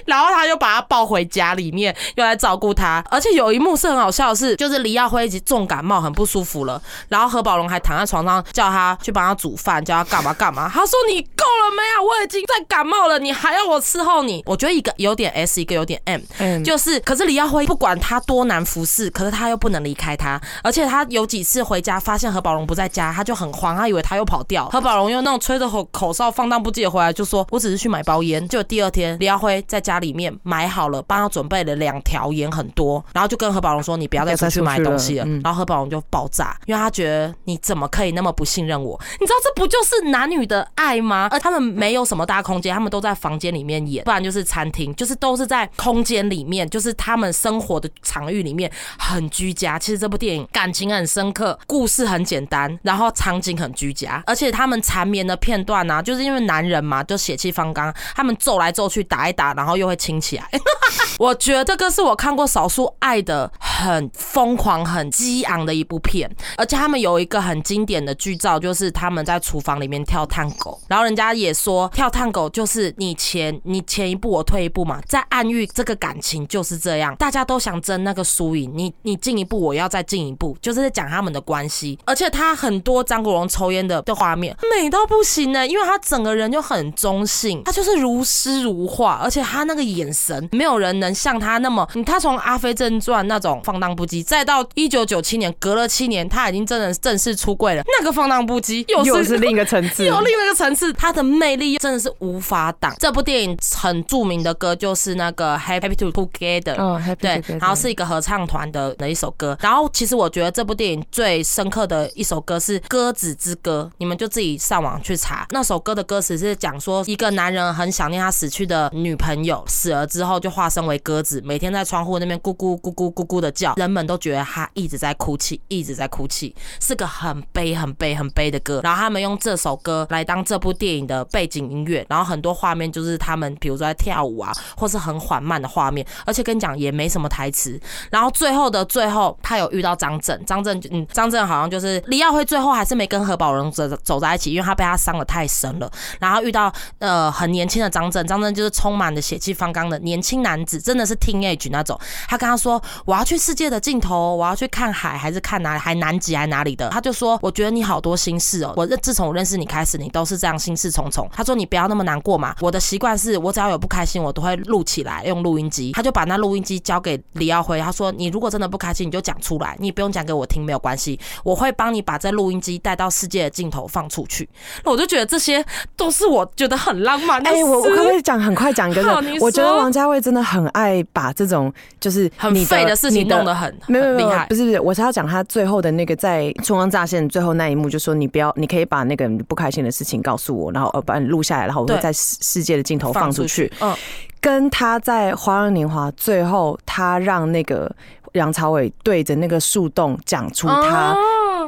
[0.05, 3.03] 然后他就把他抱回家里面，又来照顾他。
[3.09, 6.81] 而且有一幕是很好笑的是，就是李耀辉已经重感冒，很不舒服了。
[7.09, 10.69] 然后何宝荣还躺在床上，叫他去帮他煮饭，叫他干嘛干嘛。
[10.71, 12.05] 他说：“你够了没有？
[12.05, 16.21] 我已经在感冒了，你还要我伺候你？”我觉得一个有点 S，一个有点 M。
[16.37, 20.39] 嗯，就是，可是李耀辉不管他多难服侍，可是他又不能离开他。
[20.63, 22.29] 而且他有几次回家发现。
[22.29, 24.69] 何宝荣不在家，他就很慌，他以为他又跑掉。
[24.69, 38.99] 何宝荣用那种吹着口口哨、放荡不羁的回来，就说：“我只是去买包烟。”就第二天，李耀辉在家里面买好了，帮他准备了两条烟，很多，然后就跟何宝荣说：“你不要再出去买东西了。”然后何宝荣就爆炸，因为他觉得你怎么可以那么不信任我？
[39.19, 41.29] 你知道这不就是男女的爱吗？
[41.31, 49.79] 而他们没有什么大空间，他们都在房间里面演，不然就是餐厅，就是都是在空间里面，就是他们生活的场域里面很居家。
[49.79, 52.29] 其实这部电影感情很深刻，故事很。
[52.29, 60.47] 简单，然后场景很居家，而且他们缠绵的片段呢，就是因为男人嘛，就血气方刚，他们揍来揍去，打一打，然后又会亲起来。
[61.17, 81.97] 我觉得这个是我看过少数爱的很疯狂、很激昂的一部片，而且他们有一个很经典的剧照，就是他们在厨房里面跳探狗，然后人家也说跳探狗就是你前你前一步我退一步嘛，在暗喻这个感情就是这样，大家都想争那个输赢，你你进一步我要再进一步，就是在讲他们的关系。
[82.05, 91.87] 而且他很多张国荣抽烟的的画面美到不行呢，因为他整个人就很中性，他就是如诗如画，而且他那个眼神，没有人能像他那么。
[92.05, 102.95] 他从《阿飞正传》那种放荡不羁，再到一九九七年，隔了七年，他已经真的正式出柜了，那个放荡不羁又是另一个层次，又另一个层次，他的魅力真的是无法挡。
[102.99, 106.75] 这部电影很著名的歌就是那个《Happy to Together》，
[107.15, 109.57] 对，然后是一个合唱团的的一首歌。
[109.61, 112.09] 然后其实我觉得这部电影最深刻的。
[112.15, 115.47] 一首歌是《鸽子之歌》，你们就自己上网去查。
[115.51, 128.81] 那首歌的歌词是讲说，一个男人很想念他死去的女朋友，死了之后就化身为鸽子，每天在窗户那边咕咕咕咕咕咕的叫，人们都觉得他一直在哭泣，一直在哭泣，是个很悲、很悲、很悲的歌。
[128.83, 137.79] 然后他们用这首歌来当这部电影的背景音乐，然后很多画面就是他们，比如说在跳舞啊，或是很缓慢的画面，而且跟你讲也没什么台词。
[138.11, 142.03] 然后最后的最后，他有遇到张震，张震，嗯，张震好像就就是。
[142.07, 145.89] 李耀辉最后还是没跟何宝荣走走在一起，因为他被他伤的太深了。
[146.19, 151.99] 然后遇到呃很年轻的张震，张震就是充满了血气方刚的年轻男子，真的是 teenage 那种。
[152.27, 155.79] 他跟他说：“我要去世界的尽头，我要去看海，还是看哪里？
[155.79, 174.47] 还南极还哪里的？”他就说：“我觉得你好多心事哦，我认自从我认识你开始，你都是这样心事重重。”他说：“你不要那么难过嘛，我的习惯是我只要有不开心，我都会录起来用录音机。”他就把那录音机交给李耀辉，他说：“你如果真的不开心，你就讲出来，你不用讲给我听，没有关系，我会帮你把这录音机带到世界的尽头放出去。”
[174.83, 175.63] 那我就觉得这些
[175.95, 179.01] 都是我觉得很浪漫的哎、我我可不可以讲很快讲一个？
[179.41, 193.71] 我觉得王家卫真的很爱把这种就是很你废的事情弄得很没有没有厉害不是不是，我是要讲他最后的那个在春光乍现最后那一幕，就说你不要，你可以把那个不开心的事情告诉我，然后呃把你录下来，然后我会在世世界的尽头放出去。
[193.81, 193.95] 嗯，
[194.39, 197.91] 跟他在《花样年华》最后，他让那个
[198.33, 201.17] 梁朝伟对着那个树洞讲出他哦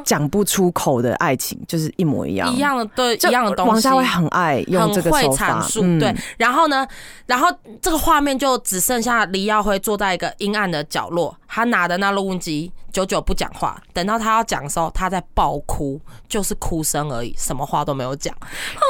[0.04, 2.52] 讲不出口的爱情，就是一模一样。
[2.52, 3.70] 一样的对一样的东西。
[3.70, 6.14] 王家卫很爱用这个手法阐，述，嗯对。
[6.36, 6.86] 然后呢，
[7.26, 7.48] 然后
[7.80, 13.80] 这个画面就只剩下黎耀辉坐在一个阴暗的角落，他拿的那录音机，久久不讲话。
[13.92, 18.34] 等到他要讲的时候，他在爆哭，就是哭声而已，什么话都没有讲。
[18.34, 18.80] 啊，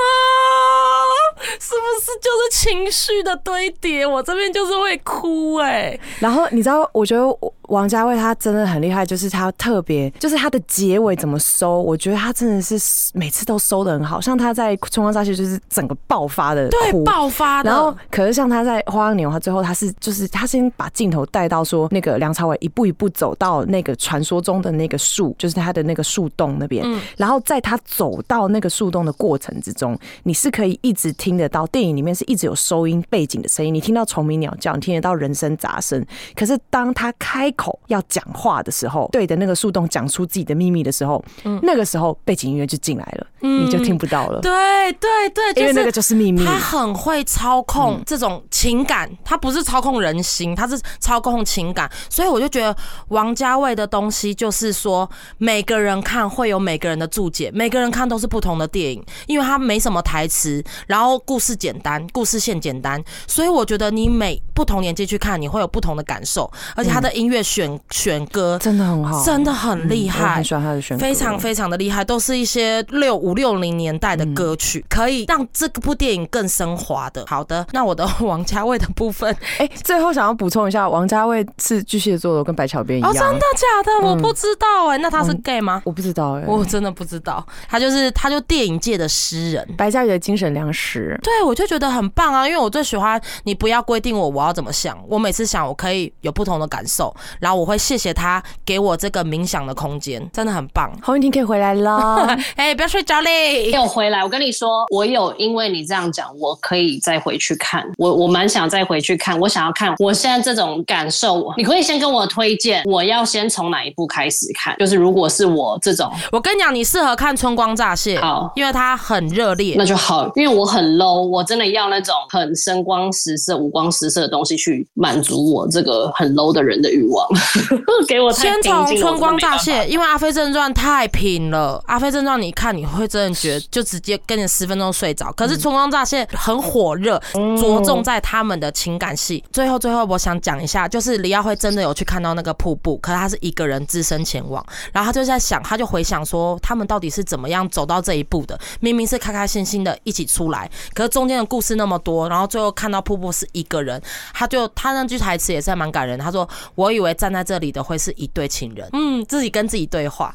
[1.61, 4.07] 是不是就是情绪的堆叠？
[4.07, 7.23] 我这边就是会哭哎、然后你知道，我觉得
[7.69, 12.77] 王家卫他真的很厉害，就是他特别，就是他的结尾怎么收，我觉得他真的是
[13.15, 14.21] 每次都收的很好。
[14.21, 17.71] 像他在《春光乍泄》就是整个爆发的对，爆发的。
[17.71, 26.85] 然后，可是像他在《花样年华》最后，他是就是他先把镜头带到说，那个梁朝伟一步一步走到那个传说中的那个树，就是他的那个树洞那边。
[26.85, 36.05] 嗯然后在他走到那个树洞的过程之中，你是可以一直听得到，电影里面是一直有收音背景的声音，你听到虫鸣鸟叫，你听得到人声杂声。
[36.35, 41.59] 可是当他开口要讲话的时候，对着那个树洞讲出自己的秘密的时候，嗯。
[41.65, 44.51] 那个时候背景音乐就进来了，你就听不到了，对
[44.95, 46.45] 对对，就是因为那个就是秘密。
[46.45, 51.91] 他很会操控这种情感，他不是操控人心，他是操控情感。
[52.11, 52.77] 所以我就觉得
[53.09, 70.45] 王家卫的东西就是说，每个人看会有每个人的注解，每个人看都是不同的电影，因为他没什么台词，然后故事简单，故事线简单，所以我觉得你每不同年纪去看，你会有不同的感受，而且他的音乐选选歌真的很好，真的很厉害嗯很。
[70.45, 77.25] 喜欢他的选歌，非常非常的厉害，都是一些六五六零年代的歌曲，可以让这部电影更升华的。
[77.27, 83.15] 好的，那我的 王家卫的部分，哎、最后想要补充一下，王家卫是巨蟹座的，跟白巧边一哦，样。
[83.15, 84.07] 真的假的？
[84.07, 85.81] 我不知道哎、那他是 gay 吗？
[85.85, 89.69] 我不知道哎、我真的不知道，他就是他就电影界的诗人。
[89.77, 91.19] 白嘉宇的精神粮食。
[91.23, 100.93] 对，我就觉得很棒啊，因为我最喜欢你不要规定我我要怎么想，我每次想我可以有不同的感受，然后我会谢谢他给我这个冥想的空间，真的很棒。
[101.03, 102.27] 洪玉婷可以回来了，
[102.57, 103.71] 哎、不要睡着嘞！
[103.71, 107.89] 又回来，我跟你说，我有因为你这样讲，我可以再回去看。
[107.99, 111.53] 我我蛮想再回去看，我想要看我现在这种感受。
[111.57, 114.77] 你可以先跟我推荐，我要先从哪一部开始看？
[114.79, 119.87] 就是如果是我这种，我跟你讲，你适合看《春光乍泄》，好因为它很热烈那。
[119.87, 127.22] 就好，因为我很 low，我真的要那种很声光十色、五光十色的东西去满足我这个很 low 的人的欲望。
[128.09, 135.33] 给我先从春光乍泄，因为《阿飞正传》太平了，《阿飞正传》你看你会真的觉得就直接跟你十分钟睡着。
[135.33, 137.21] 可是《春光乍泄》很火热，
[137.59, 139.43] 着重在他们的情感戏。
[139.53, 148.59] 最后最后，我想讲一下，就是李耀辉真的有去看到那个瀑布，可是他是一个人只身前往，然后他就在想，他就回想说他们到底是怎么样走到这一步的。
[148.81, 154.01] 明明是开开心心的一起出来，可是中间的故事那么多，然后最后看到瀑布是一个人，
[154.33, 156.19] 他就他那句台词也是蛮感人。
[156.19, 160.35] 他说：“我以为站在这里的会是一对情人，嗯，自己跟自己对话。”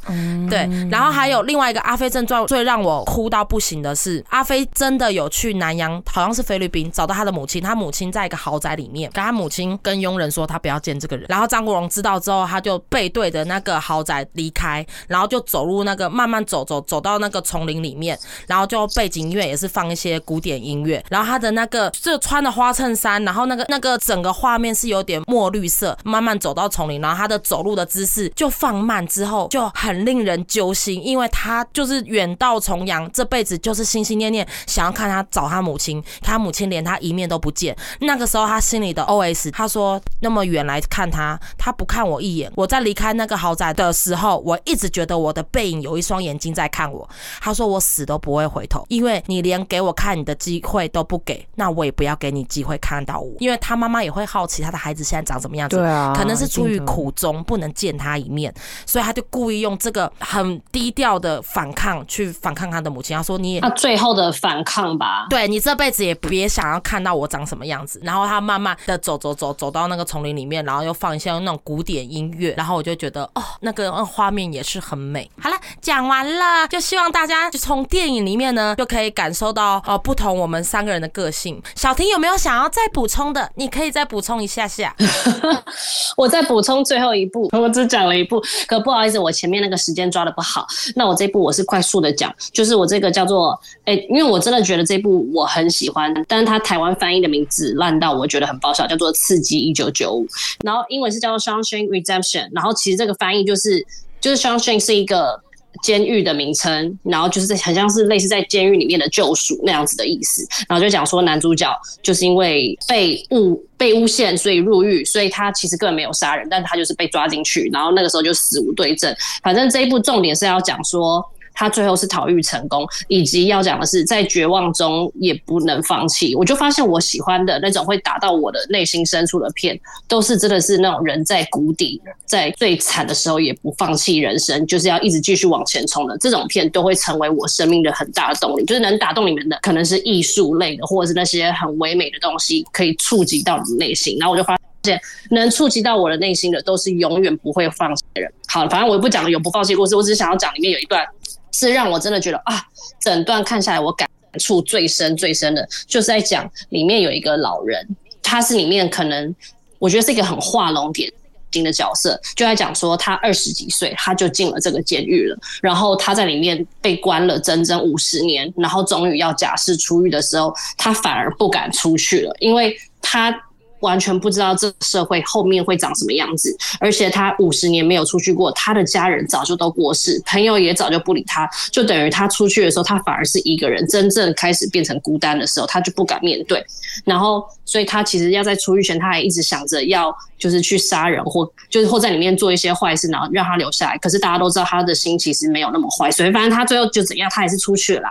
[0.50, 7.62] 对，然后还有另外一个《阿飞症状》，最让我哭到不行的是，阿飞真的有去南洋，好像是菲律宾，找到他的母亲。
[7.62, 11.26] 他母亲在一个豪宅里面，跟他母亲跟佣人说他不要见这个人。
[11.28, 18.18] 然后张国荣知道之后，他就背对着那个豪宅离开，然后就走入那个慢慢走走走到那个丛林里面，
[18.48, 37.76] 然后就背景音乐也是放一些古典音乐，然后他的那个就穿的花衬衫，然后那个那个整个画面是有点墨绿色，慢慢走到丛林，然后他的走路的姿势就放慢之后就很令人揪心，因为他就是远道重洋，这辈子就是心心念念想要看他找他母亲，他母亲连他一面都不见。
[38.02, 42.52] 那个时候他心里的 OS，他说那么远来看他，他不看我一眼。
[42.56, 47.08] 我在离开那个豪宅的时候，我一直觉得我的背影有一双眼睛在看我。
[47.42, 55.78] 他说我死都不会回头，因为你连给我看你的机会都不给，那我也不要给你机会看到我，因为他妈妈也会好奇他的孩子现在长什么样子。
[55.78, 58.54] 对啊，可能是出出于苦衷不能见他一面，
[58.86, 63.16] 所以他就故意用这个很低调的反抗去反抗他的母亲。
[63.16, 75.30] 他说：“你也他最后的反抗吧，对你这辈子也别想要看到我长什么样子。”然后他慢慢的走走走走到那个丛林里面，然后又放一些那种古典音乐，然后我就觉得哦，那个画面也是很美。
[75.40, 81.62] 好了，讲完了，就希望大家就从电影里面呢就可以感受到呃不同我们三个人的个性。
[81.76, 83.50] 小婷有没有想要再补充的？
[83.56, 84.96] 你可以再补充一下下。
[86.18, 90.66] 我再补充最后一步，我只讲了一步，可不好意思，我前面那个时间抓的不好。
[90.96, 100.26] 那我这部我是快速的讲，就是我这个叫做哎，因为我真的觉得这部我很喜欢，但是它台湾翻译的名字烂到我觉得很爆笑，叫做《刺激一九九五》，
[100.64, 103.86] 然后英文是叫做《Sunshine Redemption》，然后其实这个翻译就是
[104.22, 105.42] 就是 Sunshine 是一个。
[105.84, 119.16] 监狱的名称，然后就是很像是类似在监狱里面的救赎那样子的意思，然后就讲说男主角就是因为被误被诬陷，所以入狱，所以他其实根本没有杀人，但他就是被抓进去，然后那个时候就死无对证。
[119.44, 121.24] 反正这一部重点是要讲说。
[121.60, 126.36] 他最后是逃狱成功，以及要讲的是在绝望中也不能放弃。
[126.36, 129.78] 我就发现我喜欢的那种会打到我的内心深处的片，
[130.08, 138.64] 都是真的是那种人在谷底，在最惨的时候也不放弃人生，就是要一直继续往前冲的这种片，都会成为我生命的很大的动力。
[138.66, 144.16] 就是能打动你们的，可能是艺术类的，或者是那些很唯美的东西，可以触及到你的内心。
[144.20, 145.02] 然后我就发现，
[145.32, 148.32] 能触及到我的内心的，都是永远不会放弃的人。
[148.48, 151.04] 好，反正我也不讲永不放弃故事，我只是想要讲里面有一段。
[151.52, 152.62] 是让我真的觉得啊，
[153.00, 154.08] 整段看下来我感
[154.40, 157.88] 触最深最深的，就是在讲里面有一个老人，
[158.22, 159.34] 他是里面可能
[159.80, 161.12] 我觉得是一个很画龙点
[161.50, 173.44] 睛的角色，就在讲说他二十几岁他就进了这个监狱了，然后他在里面被关了整整五十年，然后终于要假释出狱的时候，他反而不敢出去了，因为他。
[173.80, 186.66] 完全不知道这社会后面会长什么样子，而且他五十年没有出去过，他的家人早就都过世，朋友也早就不理他，就等于他出去的时候，他反而是一个人，真正开始变成孤单的时候，他就不敢面对。
[187.06, 193.98] 然后，所以他其实要在出狱前，他还一直想着要就是去杀人，或就是或在里面做一些坏事，然后让他留下来。
[194.00, 198.10] 可是大家都知道他的心其实没有那么坏，所以反正他最后就怎样，他还是出去了。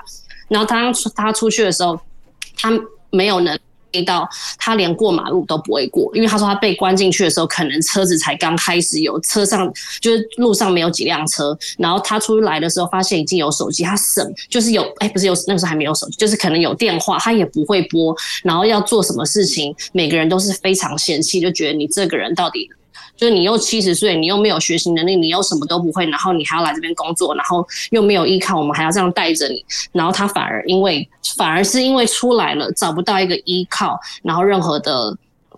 [0.48, 1.98] 然后他他出去的时候，
[2.56, 2.70] 他
[3.10, 3.58] 没有能。
[4.02, 4.28] 到
[4.58, 11.56] 他连过马路都不会过，因为他说他被关进去的时候，可能车子才刚开始有，车上就是路上没有几辆车。
[11.78, 18.14] 然后他出来的时候，发现已经有手机，他省就是有，哎，不是有那个时候还没有手机，就是可能有电话，他也不会拨。
[18.42, 22.70] 然后要做什么事情，每个人都是非常嫌弃，就觉得你这个人到底。
[23.16, 35.16] 就是你又七十岁，你又没有学习能力，你又什么都不会，然后你还要来这边工作，然后又没有依靠，我们还要这样带着你，然后他反而因为反而是因为出来了找不到一个依靠，然后任何的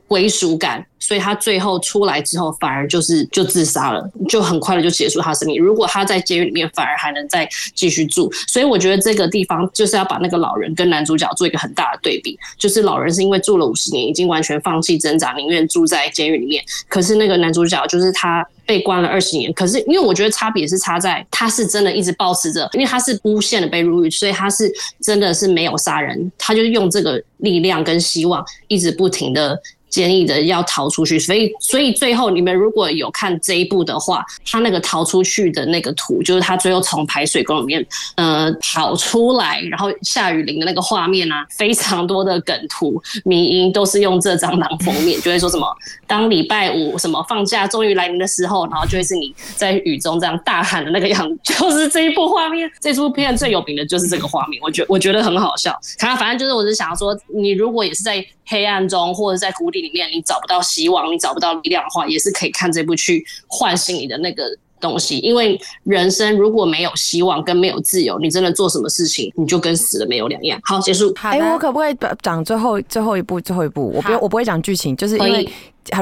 [0.09, 0.85] 归属感。
[1.01, 5.59] 所以他最后出来之后，反而就是就自杀了，就很快的就结束他生命。
[5.59, 8.31] 如果他在监狱里面，反而还能再继续住。
[8.49, 12.37] 所以我觉得这个地方就是要把那个老人跟男主角做一个很大的对比。
[12.59, 16.63] 就是老人是因为住了五十年，已经完全放弃挣扎，宁愿住在监狱里面。
[16.89, 29.59] 可是那个男主角就是他被关了二十年，可是因为我觉得差别是差在他是真的一直保持着，因为他是诬陷的被入狱，所以他是真的是没有杀人，他就是用这个力量跟希望，一直不停的。
[29.89, 37.85] 坚毅的要逃出去，所以所以最后你们如果有看这一部的话，他那个逃出去的那个图，就是他最后从排水沟里面
[38.17, 45.67] 呃跑出来，然后下雨淋的那个画面啊，非常多的梗图、迷音都是用这张当封面，就会说什么
[46.07, 55.75] 当礼拜五什么放假终于来临的时候，然后就会是你在雨中这样大喊的那个样子， 就是这一部画面，这部片最有名的就是这个画面，我觉我觉得很好笑。
[55.99, 59.78] 他，反正就是我是想要说，你如果也是在黑暗中或者在谷底。
[59.81, 64.45] 里面你找不到希望，你找不到力量的话，也是可以看这部去唤醒你的那个
[64.81, 65.19] 东西。
[65.19, 70.59] 因为人生如果没有希望跟没有自由，你真的做什么事情，你就跟死了没有两样。
[70.65, 71.13] 好，结束。
[71.23, 73.93] 哎，我可不可以讲最后最后一部最后一部？
[73.95, 75.49] 我不我不会讲剧情，就是因为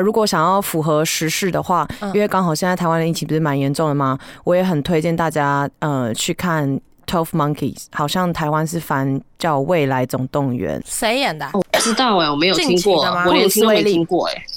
[0.02, 4.18] 如果想要符合时事的话，因为刚好现在台湾的疫情不是蛮严重的吗？
[4.44, 6.80] 我也很推荐大家呃去看。
[7.06, 11.48] Twelve Monkeys 好像台湾是翻叫《未来总动员》，谁演的？
[11.52, 14.34] 我不知道哎，我没有听过，我连听都没听过哎。
[14.34, 14.56] 布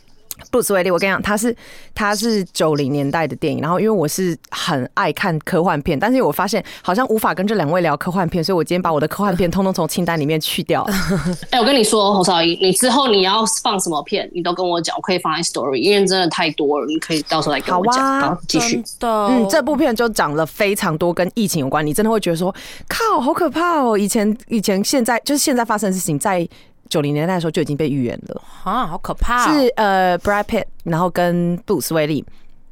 [0.52, 1.56] 鲁斯威利，我跟你讲，他是
[1.94, 10.84] 他是九零年代的电影，然后因为我是很爱看科幻片，但是我发现好像无法跟这两位聊科幻片，所以我今天把我的科幻片通通从清单里面去掉。
[11.52, 18.22] 哎，我跟你说，侯少仪，你之后你要放什么片，你都跟我讲，我可以放在 story，因为真的太多了，你可以到时候来跟我讲。
[18.22, 18.84] 好，继续。
[19.02, 22.54] 嗯，这部片就讲了非常多跟疫情有关，你真的会觉得说，
[22.88, 23.98] 靠，好可怕哦！
[23.98, 26.48] 以前以前现在就是现在发生的事情，在。
[26.90, 29.62] 九零年代的时候就已经被预言了，啊，好可怕、哦！
[29.62, 32.26] 是呃 Brad Pitt，然后跟布鲁斯威利，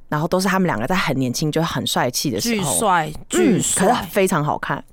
[0.09, 4.07] 然后都是他们两个在很年轻就很帅气的时巨候，帅，巨嗯，可帅是。
[4.09, 4.83] 非常好看。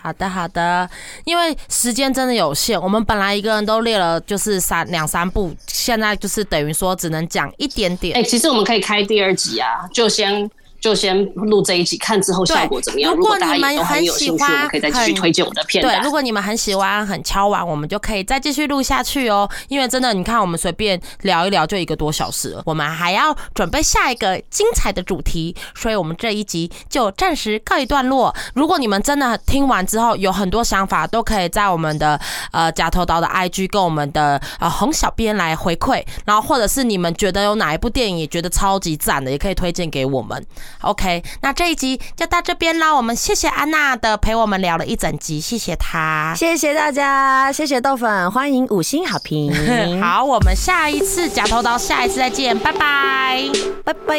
[0.00, 0.88] 好的，好的，
[1.24, 8.16] 因为时间真的有限，我们本来一个人都列了就是三两三部，现在就是等于说只能讲一点点。
[8.16, 10.48] 哎、其实我们可以开第二集啊，就先
[10.80, 13.14] 就先录这一集，看之后效果怎么样。
[13.14, 16.10] 如果你们也都很有兴趣，很喜欢我们可以再继续推荐我的片对，如。
[16.10, 19.48] 果你们很喜欢、很敲完，我们就可以再继续录下去哦。
[19.68, 28.34] 因为真的，你看我们随便聊一聊就一个多小时了，我们还要准备下一个精彩的主题，所以我们这一集就暂时告一段落。
[28.54, 32.18] 如果你们真的听完之后有很多想法，都可以在我们的
[32.50, 40.44] 呃假头岛的 IG 跟我们的呃红小编来回馈，然后或者是你们觉得有哪一部电影也觉得超级赞的，也可以推荐给我们。
[40.82, 42.94] OK，那这一集就到这边啦。
[42.94, 46.34] 我们谢谢安娜的陪我们聊了一整集，谢谢她。
[46.36, 49.52] 谢谢大家，谢谢豆粉，欢迎五星好评，
[50.02, 53.48] 好，我们下一次假头刀，下一次再见，拜拜。
[53.84, 54.18] 拜拜。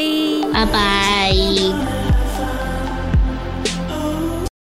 [0.54, 2.19] 拜拜。